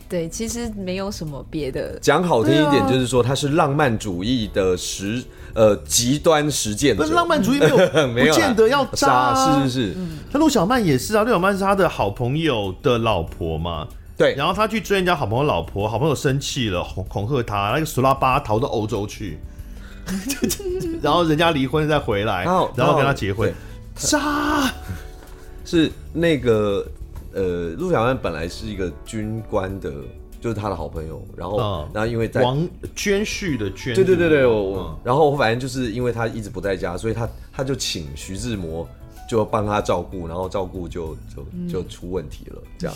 [0.09, 1.99] 对，其实没有什么别的。
[2.01, 5.25] 讲好听一点，就是说他是浪漫主义的实
[5.55, 7.03] 呃极端实践者。
[7.03, 7.77] 不是浪漫主义没有
[8.09, 9.97] 没有不见得要渣，啊，是是是。
[10.31, 13.89] 那陆小曼也是啊，陆小曼是他的好朋友的老婆嘛。
[14.23, 19.39] 对，然后他去追人家好朋友老婆，好朋友生气了，恐恐吓他，那个苏拉巴逃到欧洲去，
[21.03, 23.53] 然后人家离婚再回来，然后，然后跟他结婚。
[23.95, 24.73] 渣
[25.65, 26.87] 是那个。
[27.35, 29.91] 呃，陆小曼本来是一个军官的，
[30.39, 38.87] 就是他的好朋友，然后，嗯、然后因为在王捐婿的捐，对对对对，我，嗯、然后反正就是因为他一直不在家，所以他他就请徐志摩
[39.27, 42.95] 就帮他照顾，然后照顾就就就出问题了，嗯、这样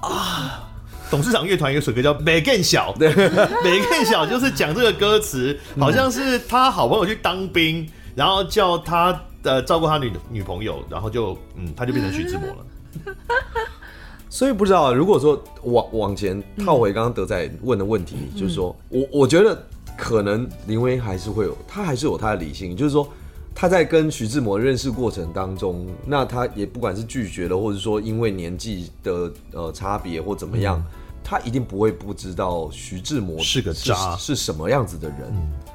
[0.00, 0.66] 啊。
[1.10, 3.12] 董事长乐团一个水歌叫《美更小》，对，
[3.64, 7.84] 《美更小》就是讲这个歌词，好像是他好朋友去当兵，
[8.14, 13.14] 然后叫他呃照顾他女女朋友，然后就嗯，他就变成徐志摩了。
[14.30, 19.60] 所以不知道，如果说往往前套回刚刚德仔问的问题，嗯、就是说我我觉得
[19.96, 23.12] 可能林徽因还是会有，他还是有他的理性，就是说
[23.60, 30.84] 他在跟徐志摩认识过程当中，那他也不管是拒绝了，或者说因为年纪的呃差别或怎么样，嗯、
[31.22, 35.18] 他一定不会不知道徐志摩是个渣，是什么样子的人，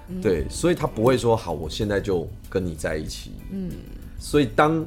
[0.10, 3.70] 嗯、对，所以他不会说好，我现在就跟你在一起，嗯，
[4.18, 4.84] 所以当。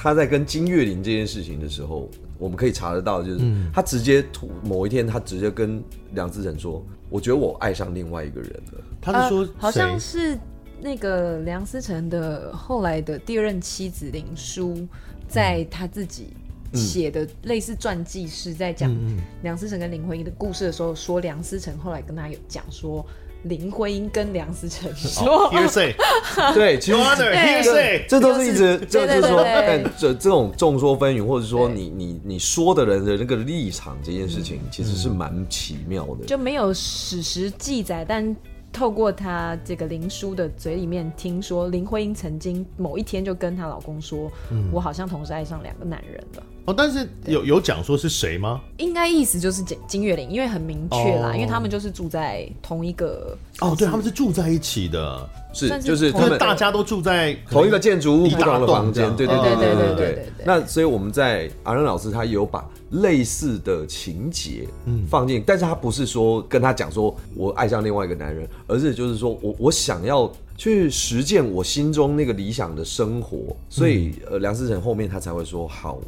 [0.00, 3.40] 他在跟金岳霖这件事情的时候，我们可以查得到，就是
[3.74, 4.24] 他直接
[4.62, 5.82] 某一天，他直接跟
[6.12, 10.38] 梁思成说：“我觉得我爱上另外一个人了。”他是说、呃，好像是
[10.80, 14.86] 那个梁思成的后来的第二任妻子林书，
[15.28, 16.28] 在他自己
[16.74, 18.94] 写的类似传记，是在讲
[19.42, 23.04] 梁思成跟林徽因的故事的时候，说梁思成后来跟他有讲说。
[23.44, 25.94] 林徽因跟梁思成说，hearsay，
[26.54, 38.34] 对，其实 hearsay，这都是一直，这就是说，但这这种众说纷纭，或者说你你你说的人的那个立场，这件事情其实是蛮奇妙的，就没有史实记载，但
[38.78, 44.30] 透过她这个林叔的嘴里面，听说林徽因曾经某一天就跟她老公说，
[44.70, 46.42] 我好像同时爱上两个男人了。
[46.68, 48.60] 哦，但是有有讲说是谁吗？
[48.76, 53.34] 应该意思就是金金岳霖，因为很明确啦，因为他们就是住在同一个。
[53.60, 60.26] 哦，对，他们是住在一起的，是就是他们大家都住在同一个建筑物不同的房间，对对对对对对。
[60.44, 64.68] 那所以我们在阿仁老师他有把类似的情节
[65.08, 75.98] 放进，但是他不是说跟他讲说我爱上另外一个男人，而是就是说我我想要去实践我心中那个理想的生活，所以呃梁思成后面他才会说好。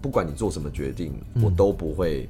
[0.00, 2.28] 不管你做什么决定，我都不会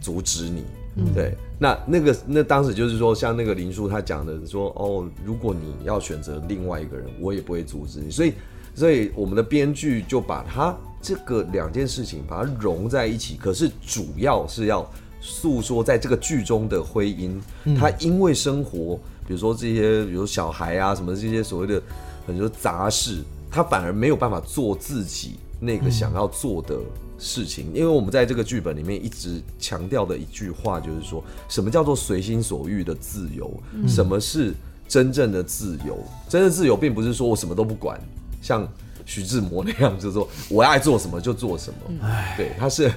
[0.00, 0.64] 阻止你。
[0.96, 8.10] 嗯、对，那那个那当时就是说，像那个林叔他讲的说，哦，如果你要选择另外一个人，我也不会阻止你。
[8.10, 8.32] 所以，
[8.74, 13.36] 所以我们的编剧就把他这个两件事情把它融在一起。
[13.36, 14.84] 可是主要是要
[15.20, 17.40] 诉说，在这个剧中的婚姻，
[17.78, 21.80] 他因为生活，比如说这些，比如小孩啊什么这些所谓的
[22.26, 26.76] 很多杂事，他反而没有办法做自己那个想要做的。
[27.22, 33.52] 事情，因为我们在这个剧本里面一直强调的一句话就是说，什么叫做随心所欲的自由？
[33.74, 34.54] 嗯、什么是
[34.88, 36.02] 真正的自由？
[36.30, 38.00] 真正的自由并不是说我什么都不管，
[38.40, 38.66] 像
[39.04, 41.78] 徐志摩那样，就是说我爱做什么就做什么。
[41.88, 42.00] 嗯、
[42.38, 42.90] 对，他是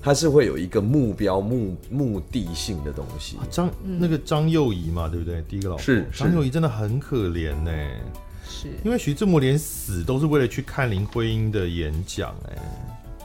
[0.00, 3.36] 他是会有一个目标、目目的性的东西。
[3.50, 5.42] 张、啊、那个张幼仪嘛，对不对？
[5.42, 7.70] 第一个老婆是张幼仪，真的很可怜呢。
[8.48, 12.58] 是因为徐志摩连死都是为了去看林徽因的演讲，哎。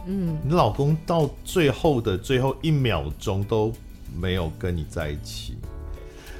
[0.07, 3.71] 嗯，你老公到最后的最后一秒钟都
[4.19, 5.57] 没有跟你在一起，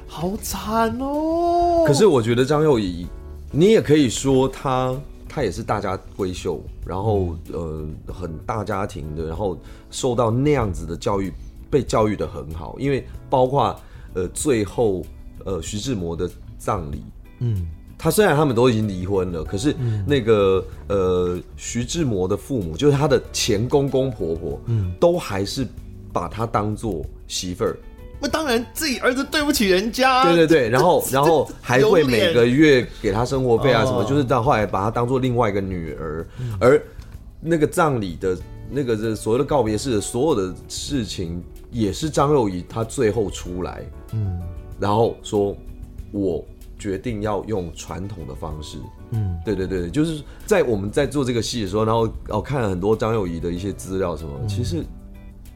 [0.08, 1.84] 好惨哦！
[1.86, 3.06] 可是我觉得张幼仪，
[3.52, 4.92] 你也可以说她，
[5.28, 9.56] 她也是大家闺秀，然后呃很大家庭的，然后
[9.92, 11.32] 受到那样子的教育，
[11.70, 13.80] 被教育的很好，因为包括
[14.14, 15.06] 呃最后
[15.44, 16.28] 呃徐志摩的
[16.58, 17.04] 葬礼，
[17.38, 17.68] 嗯。
[18.02, 19.72] 他虽然他们都已经离婚了，可是
[20.04, 25.64] 那个、嗯、呃徐志摩的父母，就是他的前公公婆婆，嗯，都还是
[26.12, 27.78] 把他当做媳妇儿。
[28.20, 36.26] 那当然自己儿子对不起人家，对对对， 然后然后还会每个月给他生活费啊什么，哦、就是到后来把他当做另外一个女儿。
[36.40, 36.82] 嗯、而
[37.40, 38.36] 那个葬礼的
[38.68, 41.40] 那个这所谓的告别式的所有的事情，
[41.70, 43.80] 也是张幼仪她最后出来，
[44.12, 44.40] 嗯，
[44.80, 45.56] 然后说
[46.10, 46.44] 我。
[46.82, 48.76] 决定要用传统的方式，
[49.12, 54.84] 嗯，对对对，就是在我们在做这个戏的时候，然后哦看了很多张幼仪的一些资料什么，嗯、其实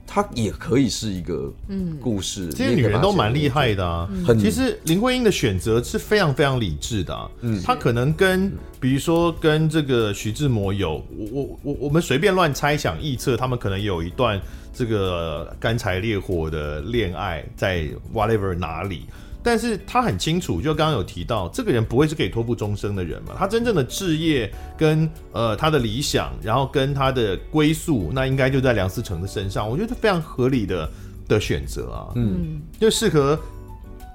[0.07, 1.99] 她也可以是一个嗯。
[2.01, 4.09] 故事，这些女人都蛮厉害的啊。
[4.25, 14.41] 很，其实林徽因的选择是非常非常理智的、啊，嗯，她可能跟比如说跟这个徐志摩有，我我我我们随便乱猜想臆测，他们可能有一段
[14.73, 19.07] 这个干柴烈火的恋爱，在 whatever 哪里。
[19.47, 23.33] 但是他很清楚，就刚刚有提到，这个人不会是可以托付终生的人嘛。
[23.39, 29.71] 他真正的置业跟呃他的理想，然后跟他的归宿，那应该就在梁思成的身上。
[29.71, 30.91] 我觉得非常合理的
[31.29, 33.39] 的选择啊，嗯，就适合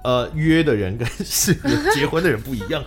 [0.04, 2.84] 呃约的人跟适合结婚的人不一样。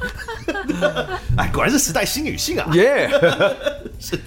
[1.38, 3.56] 哎，果然是时代新女性啊，耶 Yeah！
[4.00, 4.20] 是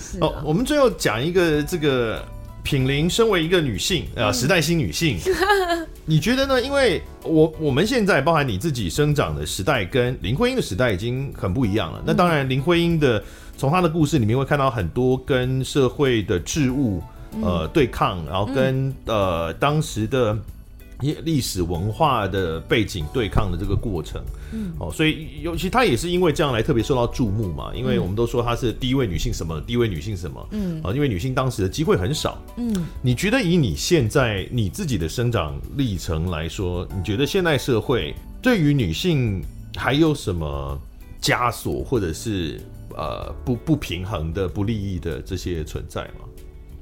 [0.00, 2.24] 是哦，我们最后讲一个这个。
[2.62, 5.18] 品玲身为一个女性啊，呃，时代新女性，
[6.06, 6.62] 你觉得呢？
[6.62, 12.02] 因为我我们现在包含你自己生长的时代，跟林徽因的时代已经很不一样了。
[12.06, 13.22] 那当然，林徽因的
[13.56, 17.02] 从她的故事里面会看到很多跟社会的事物
[17.42, 20.38] 呃对抗，然后跟呃当时的。
[21.24, 24.22] 历史文化的背景对抗的这个过程，
[24.52, 32.72] 嗯，哦，所以尤其她也是因为这样来特别受到注目嘛，因为我们都说她是第一位女性什么，第一位女性什么，嗯，啊，因为女性当时的机会很少，嗯，
[33.02, 39.42] 你觉得以你现在你自己的生长历程来说，你觉得现代社会对于女性
[39.76, 40.80] 还有什么
[41.20, 42.60] 枷锁，或者是
[42.96, 46.26] 呃不不平衡的不利益的这些存在吗？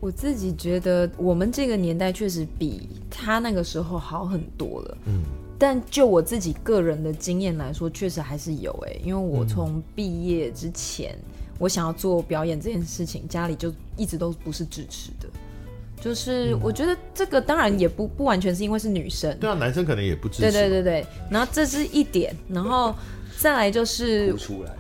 [0.01, 4.99] 我自己觉得，我们这个年代确实比他那个时候好很多了。
[5.05, 5.23] 嗯，
[5.59, 15.29] 但就我自己个人的经验来说，确实还是有哎、欸，因为我从毕业之前，嗯、我想要做表演这件事情，家里就一直都不是支持的。
[16.01, 20.41] 就是我觉得这个当然也不不完全是因为是女生，对啊，男生可能也不支持。
[20.41, 22.95] 对对对对，然后这是一点，然后
[23.39, 24.35] 再来就是。
[24.39, 24.75] 出来。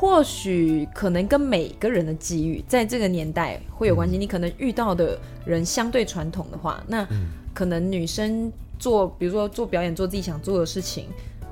[0.00, 4.16] 或许可能跟每个人的机遇在这个年代会有关系。
[4.16, 7.06] 嗯、你可能遇到的人相对传统的话，那
[7.52, 11.04] 可能女生做，比如说做表演，做自己想做的事情。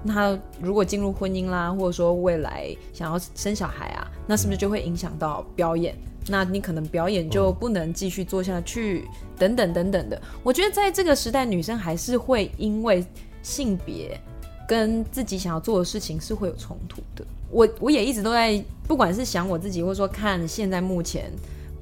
[0.03, 5.95] 那如果进入婚姻啦，或者说未来想要生小孩啊，那是不是就会影响到表演？
[5.95, 10.19] 嗯、那你可能表演就不能继续做下去，嗯、等等等等的。
[10.43, 13.05] 我觉得在这个时代，女生还是会因为
[13.43, 14.19] 性别
[14.67, 17.23] 跟自己想要做的事情是会有冲突的。
[17.51, 21.33] 我我也一直都在，不管是想我自己，或者说看现在目前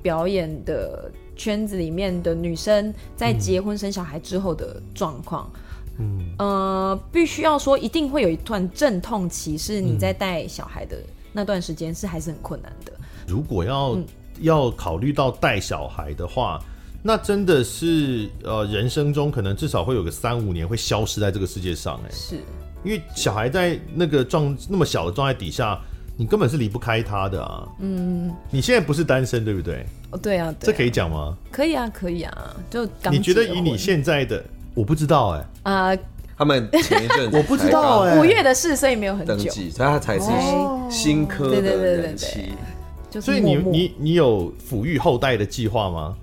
[0.02, 5.50] 表演的圈子里面的女生在结婚生小孩之后的状况，
[5.98, 10.96] 嗯，呃，必须要说一定会有一段阵痛期，是你在带小孩的
[11.32, 12.92] 那段时间是还是很困难的。
[13.26, 14.04] 如果要、嗯、
[14.40, 16.62] 要考虑到带小孩的话，
[17.02, 22.40] 那真的是呃人生中可能至少会有个三五年会消失在这个世界上，哎，是。
[22.86, 25.76] 因为小孩在那个状那么小的状态底下，
[26.16, 27.66] 你根本是离不开他的啊。
[27.80, 29.84] 嗯，你现在不是单身对不对？
[30.12, 31.36] 哦，对啊，这可以讲吗？
[31.50, 32.56] 可以啊，可以啊。
[32.70, 34.40] 就你觉得以你现在的，
[34.72, 35.44] 我不知道哎。
[35.72, 35.98] 啊，
[36.38, 40.30] 他们前一阵 我不知道哎，五月的事，所以没有很久，所以他才是
[40.88, 42.52] 新科的人妻。
[43.20, 46.14] 所以你你你有抚育后代的计划吗？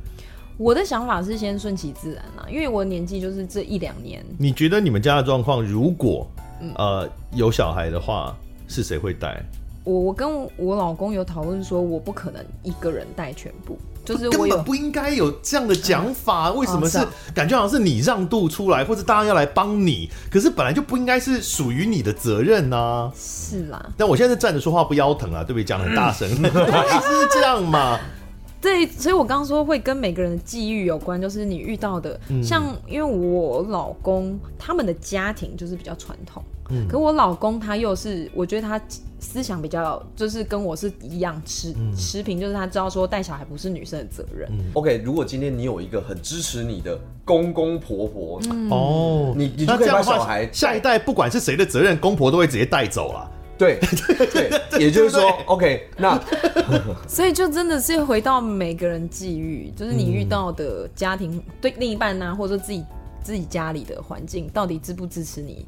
[0.58, 4.24] 我的想法是先顺其自然啦，因为我年纪就是这一两年。
[4.38, 6.30] 你觉得你们家的状况，如果
[6.76, 8.36] 呃，有小孩的话，
[8.68, 9.44] 是谁会带？
[9.84, 13.78] 我我跟我老公有讨论说，我不可能一个人带全部。
[14.06, 16.52] 就是根本不应该有这样的讲法。
[16.52, 17.00] 为什么是
[17.34, 20.10] 感觉好像是你让渡出来，或者大家要来帮你？
[20.30, 25.64] 可是本来就不应该是属于你的责任呢、是啦，但我现在是站着说话不腰疼啊，对不对？
[25.64, 27.98] 讲很大声，意思是这样嘛？
[28.64, 32.42] 对，所以我刚刚说会跟每个人的际遇有关，就是你遇到的，嗯。
[32.42, 36.88] 像因为我老公他们的家庭就是比较传统，嗯。
[36.88, 38.82] 可我老公他又是，我觉得他
[39.20, 41.94] 思想比较就是跟我是一样持嗯。
[41.94, 48.40] 持平，就是他知道说带小孩不是女生的责任，OK，如果今天你有一个很支持你的公公婆婆，
[48.70, 53.30] 哦，你你就可以把小孩下一代不管是谁的责任，公婆都会直接带走了。
[53.58, 53.80] 对
[54.34, 56.20] 对，也就是说，OK，那
[57.08, 62.84] 所以就真的是回到每个人际遇，就是你遇到的家庭、对另一半呐、或者说自己
[63.24, 65.66] 自己家里的环境，到底支不支持你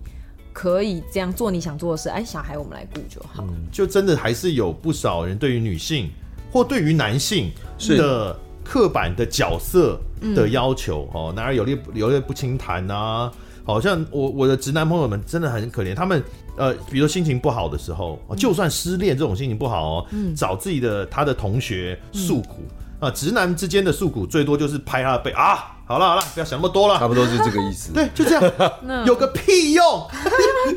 [0.51, 2.09] 可以这样做你想做的事？
[2.09, 3.45] 哎，小孩我们来顾就好。
[3.71, 6.09] 就真的还是有不少人对于女性
[6.51, 9.99] 或对于男性是的刻板的角色
[10.35, 13.31] 的要求哦，男儿有泪有泪不轻弹啊。
[13.65, 16.23] 好像我我的直男朋友们真的很可怜，他们
[16.55, 20.33] 呃，比如说心情不好的时候，就算失恋这种心情不好哦，嗯。
[20.35, 22.63] 找自己的他的同学诉苦
[22.99, 27.91] 啊，直男之间的诉苦最多就是拍他的背啊，好了好了，不要想那么多了差，不多是这个意思。
[27.93, 29.83] 对，就这样，有个屁用，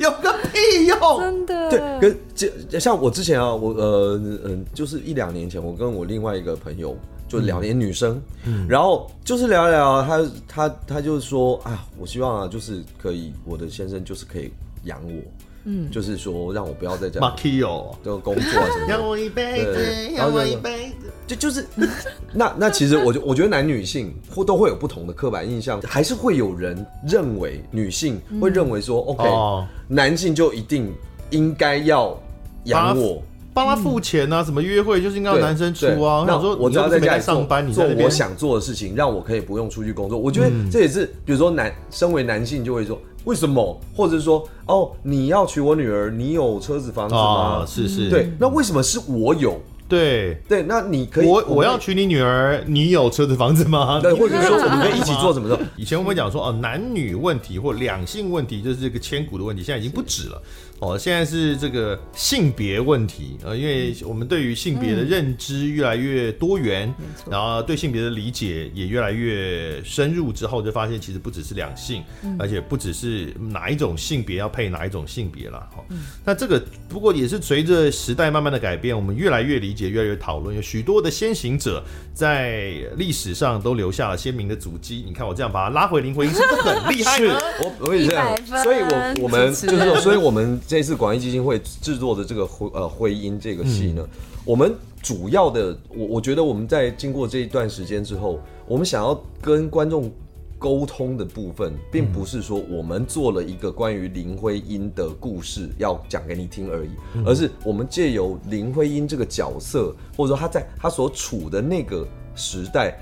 [0.01, 6.97] 有个屁用， 真的，对，跟这像我之前啊，我呃嗯，就是一两年前，我跟我另外一个朋友
[7.29, 8.67] 就聊天，女生，嗯。
[8.69, 14.51] 然后就是聊一聊，她她她就说啊，我希望啊，就是可以，我的先生就是可以
[14.85, 15.23] 养我，
[15.65, 17.37] 嗯，就是说让我不要再这样。
[17.37, 18.93] Marky 哦，这个工作啊什么的。
[18.93, 21.13] 养我一辈子，对养我一辈子。
[21.27, 21.67] 就就是，
[22.33, 29.67] 那那其实我就我觉得男女性或都会有不同的刻板印象，还是会有人认为女性会认为说、OK，哦。
[29.87, 30.91] 男性就一定
[31.29, 32.19] 应该要
[32.65, 33.23] 养我，
[33.59, 36.25] 帮他付钱啊，什么约会就是应该要男生出啊。
[36.25, 40.17] 那想说我只要在家里上班，你做在那边做我想做的事情，让我可以不用出去工作。
[40.17, 47.21] 我觉得嗯这也是，比如说男身为男性就会说为什么，或者是说哦，你要娶我女儿，你有车子房子吗？
[47.21, 49.61] 哦，是是，对，那为什么是我有？
[49.89, 50.39] 对。
[50.47, 53.99] 对，那你可以，我我要娶你女儿，你有车子房子吗？
[54.05, 55.59] 对，或者说 我们可以一起做什么的。
[55.77, 60.43] 以前我们讲说哦，男女问题或两性问题，就是这个千古的问题，现在已经不止了。
[60.81, 66.93] 哦，现在是这个性别问题，呃，因为我们对于性别的认知越来越多元，
[67.29, 72.05] 然后对性别的理解也越来越深入之后，就发现其实不只是两性，
[72.39, 75.59] 而且不只是哪一种性别要配哪一种性别了。
[75.75, 75.85] 哈，
[76.25, 81.83] 那这个不过也是随着时代慢慢的改变，我们越来越理解，越来越讨论，有许多的先行者
[82.15, 85.05] 在历史上都留下了鲜明的足迹。
[85.07, 87.39] 你看我这样把它拉回林徽因，是不是很厉害是呢？
[87.61, 94.07] 我我也这样，所以我我们就是说，所以我们这次广义基金会制作的这个徽呃徽因这个戏呢，
[94.45, 100.13] 我们主要的我我觉得我们在经过这一段时间之后，我们想要跟观众
[100.59, 106.91] 沟通的部分，并不是说我们做了一个关于林徽因的故事要讲给你听而已，
[107.25, 112.95] 而是我们借由林徽因这个角色，或者说他在他所处的那个时代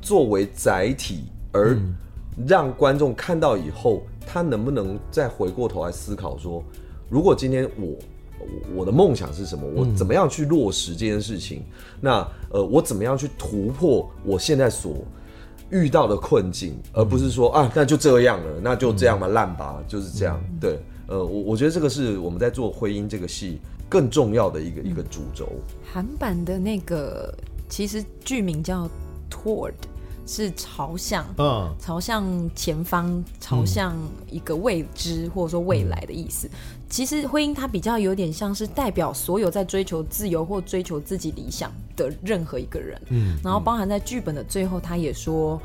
[0.00, 1.76] 作为载体而。
[2.46, 6.62] 让观众看到以后，他能不能再回过头来思考说，
[7.08, 7.86] 如果今天我
[8.38, 8.46] 我
[8.76, 9.66] 我的梦想是什么？
[9.74, 11.62] 我怎么样去落实这件事情？
[12.00, 15.04] 那呃，我怎么样去突破我现在所
[15.70, 20.40] 遇到的困境，而不是说啊，那就这样了，那就这样吧，烂吧，就是这样。
[20.60, 20.78] 对，
[21.08, 25.48] 呃，我我觉得这个是我们在做婚姻这个戏更重要的一个一个主轴。
[25.92, 27.34] 韩版的那个
[27.68, 28.88] 其实剧名叫
[29.30, 29.74] Toward，
[30.28, 32.24] 是朝向，嗯，朝向
[32.54, 33.96] 前方，朝向
[34.30, 36.48] 一个未知、或者说未来的意思。
[36.90, 43.00] 其实婚姻它比较有点像是代表所有在追求自由或追求自己理想的任何一个人。
[43.08, 45.60] 嗯，然后包含在剧本的最后，他也说。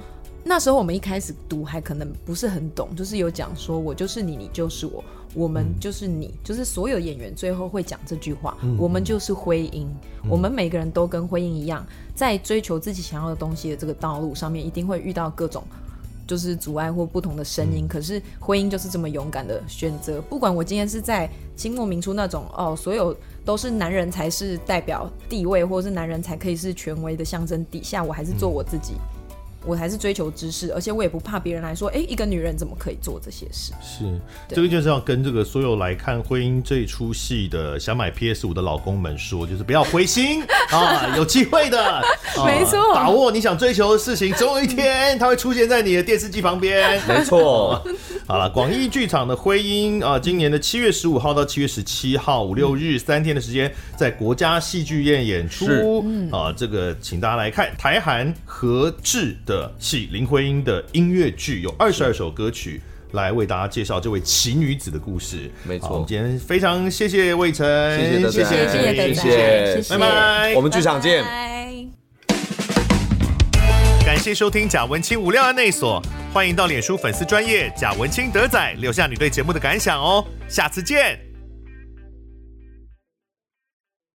[0.46, 9.88] 那时候我们一开始读还可能不是很懂，就是有讲说我就是你，你就是我，我们就是你，就是所有演员最后会讲这句话，我们就是徽因，
[10.30, 15.64] 我们每个人都跟徽因一样，在追求自己想要的东西的这个道路上面，一定会遇到各种
[16.28, 17.88] 就是阻碍或不同的声音。
[17.88, 23.16] 可是徽因就是这么勇敢的选择，不管我今天是在清末明初那种哦，所有
[23.46, 28.96] 都是男人才是代表地位，或者是男人才可以是权威的象征底下，我还是做我自己。
[29.66, 33.74] 我还是追求知识，而且我也不怕别人来说，哎、欸，一个女人怎么可以做这些事？
[33.82, 42.02] 是，这个就是要跟这个所有来看婚姻这一出戏的想买 PS 五的老公们说，就是不要灰心 啊，有机会的， 啊、
[42.46, 47.02] 没错，把握你想追求的事情，总有一天它会出现在你的电视机旁边。
[47.08, 47.82] 没错，
[48.28, 55.66] 好了，广义剧场的婚姻啊，今年的七月十五号到七月十七号五六日三天的时间，在国家戏剧院演出。
[56.32, 62.82] 啊，这个请大家来看台韩合制的戏林徽因的音乐剧，有二十二首歌曲
[63.12, 65.52] 来为大家介绍这位奇女子的故事。
[65.64, 68.00] 没错，我们今天非常谢谢魏晨，
[68.32, 71.24] 谢谢谢谢谢谢，谢谢，拜拜，我们剧场见。
[74.06, 76.02] 感谢收听贾文清无料案内所，
[76.34, 81.33] 欢迎到脸书粉丝专业贾文清德仔留下你对节目的感想哦，下次见。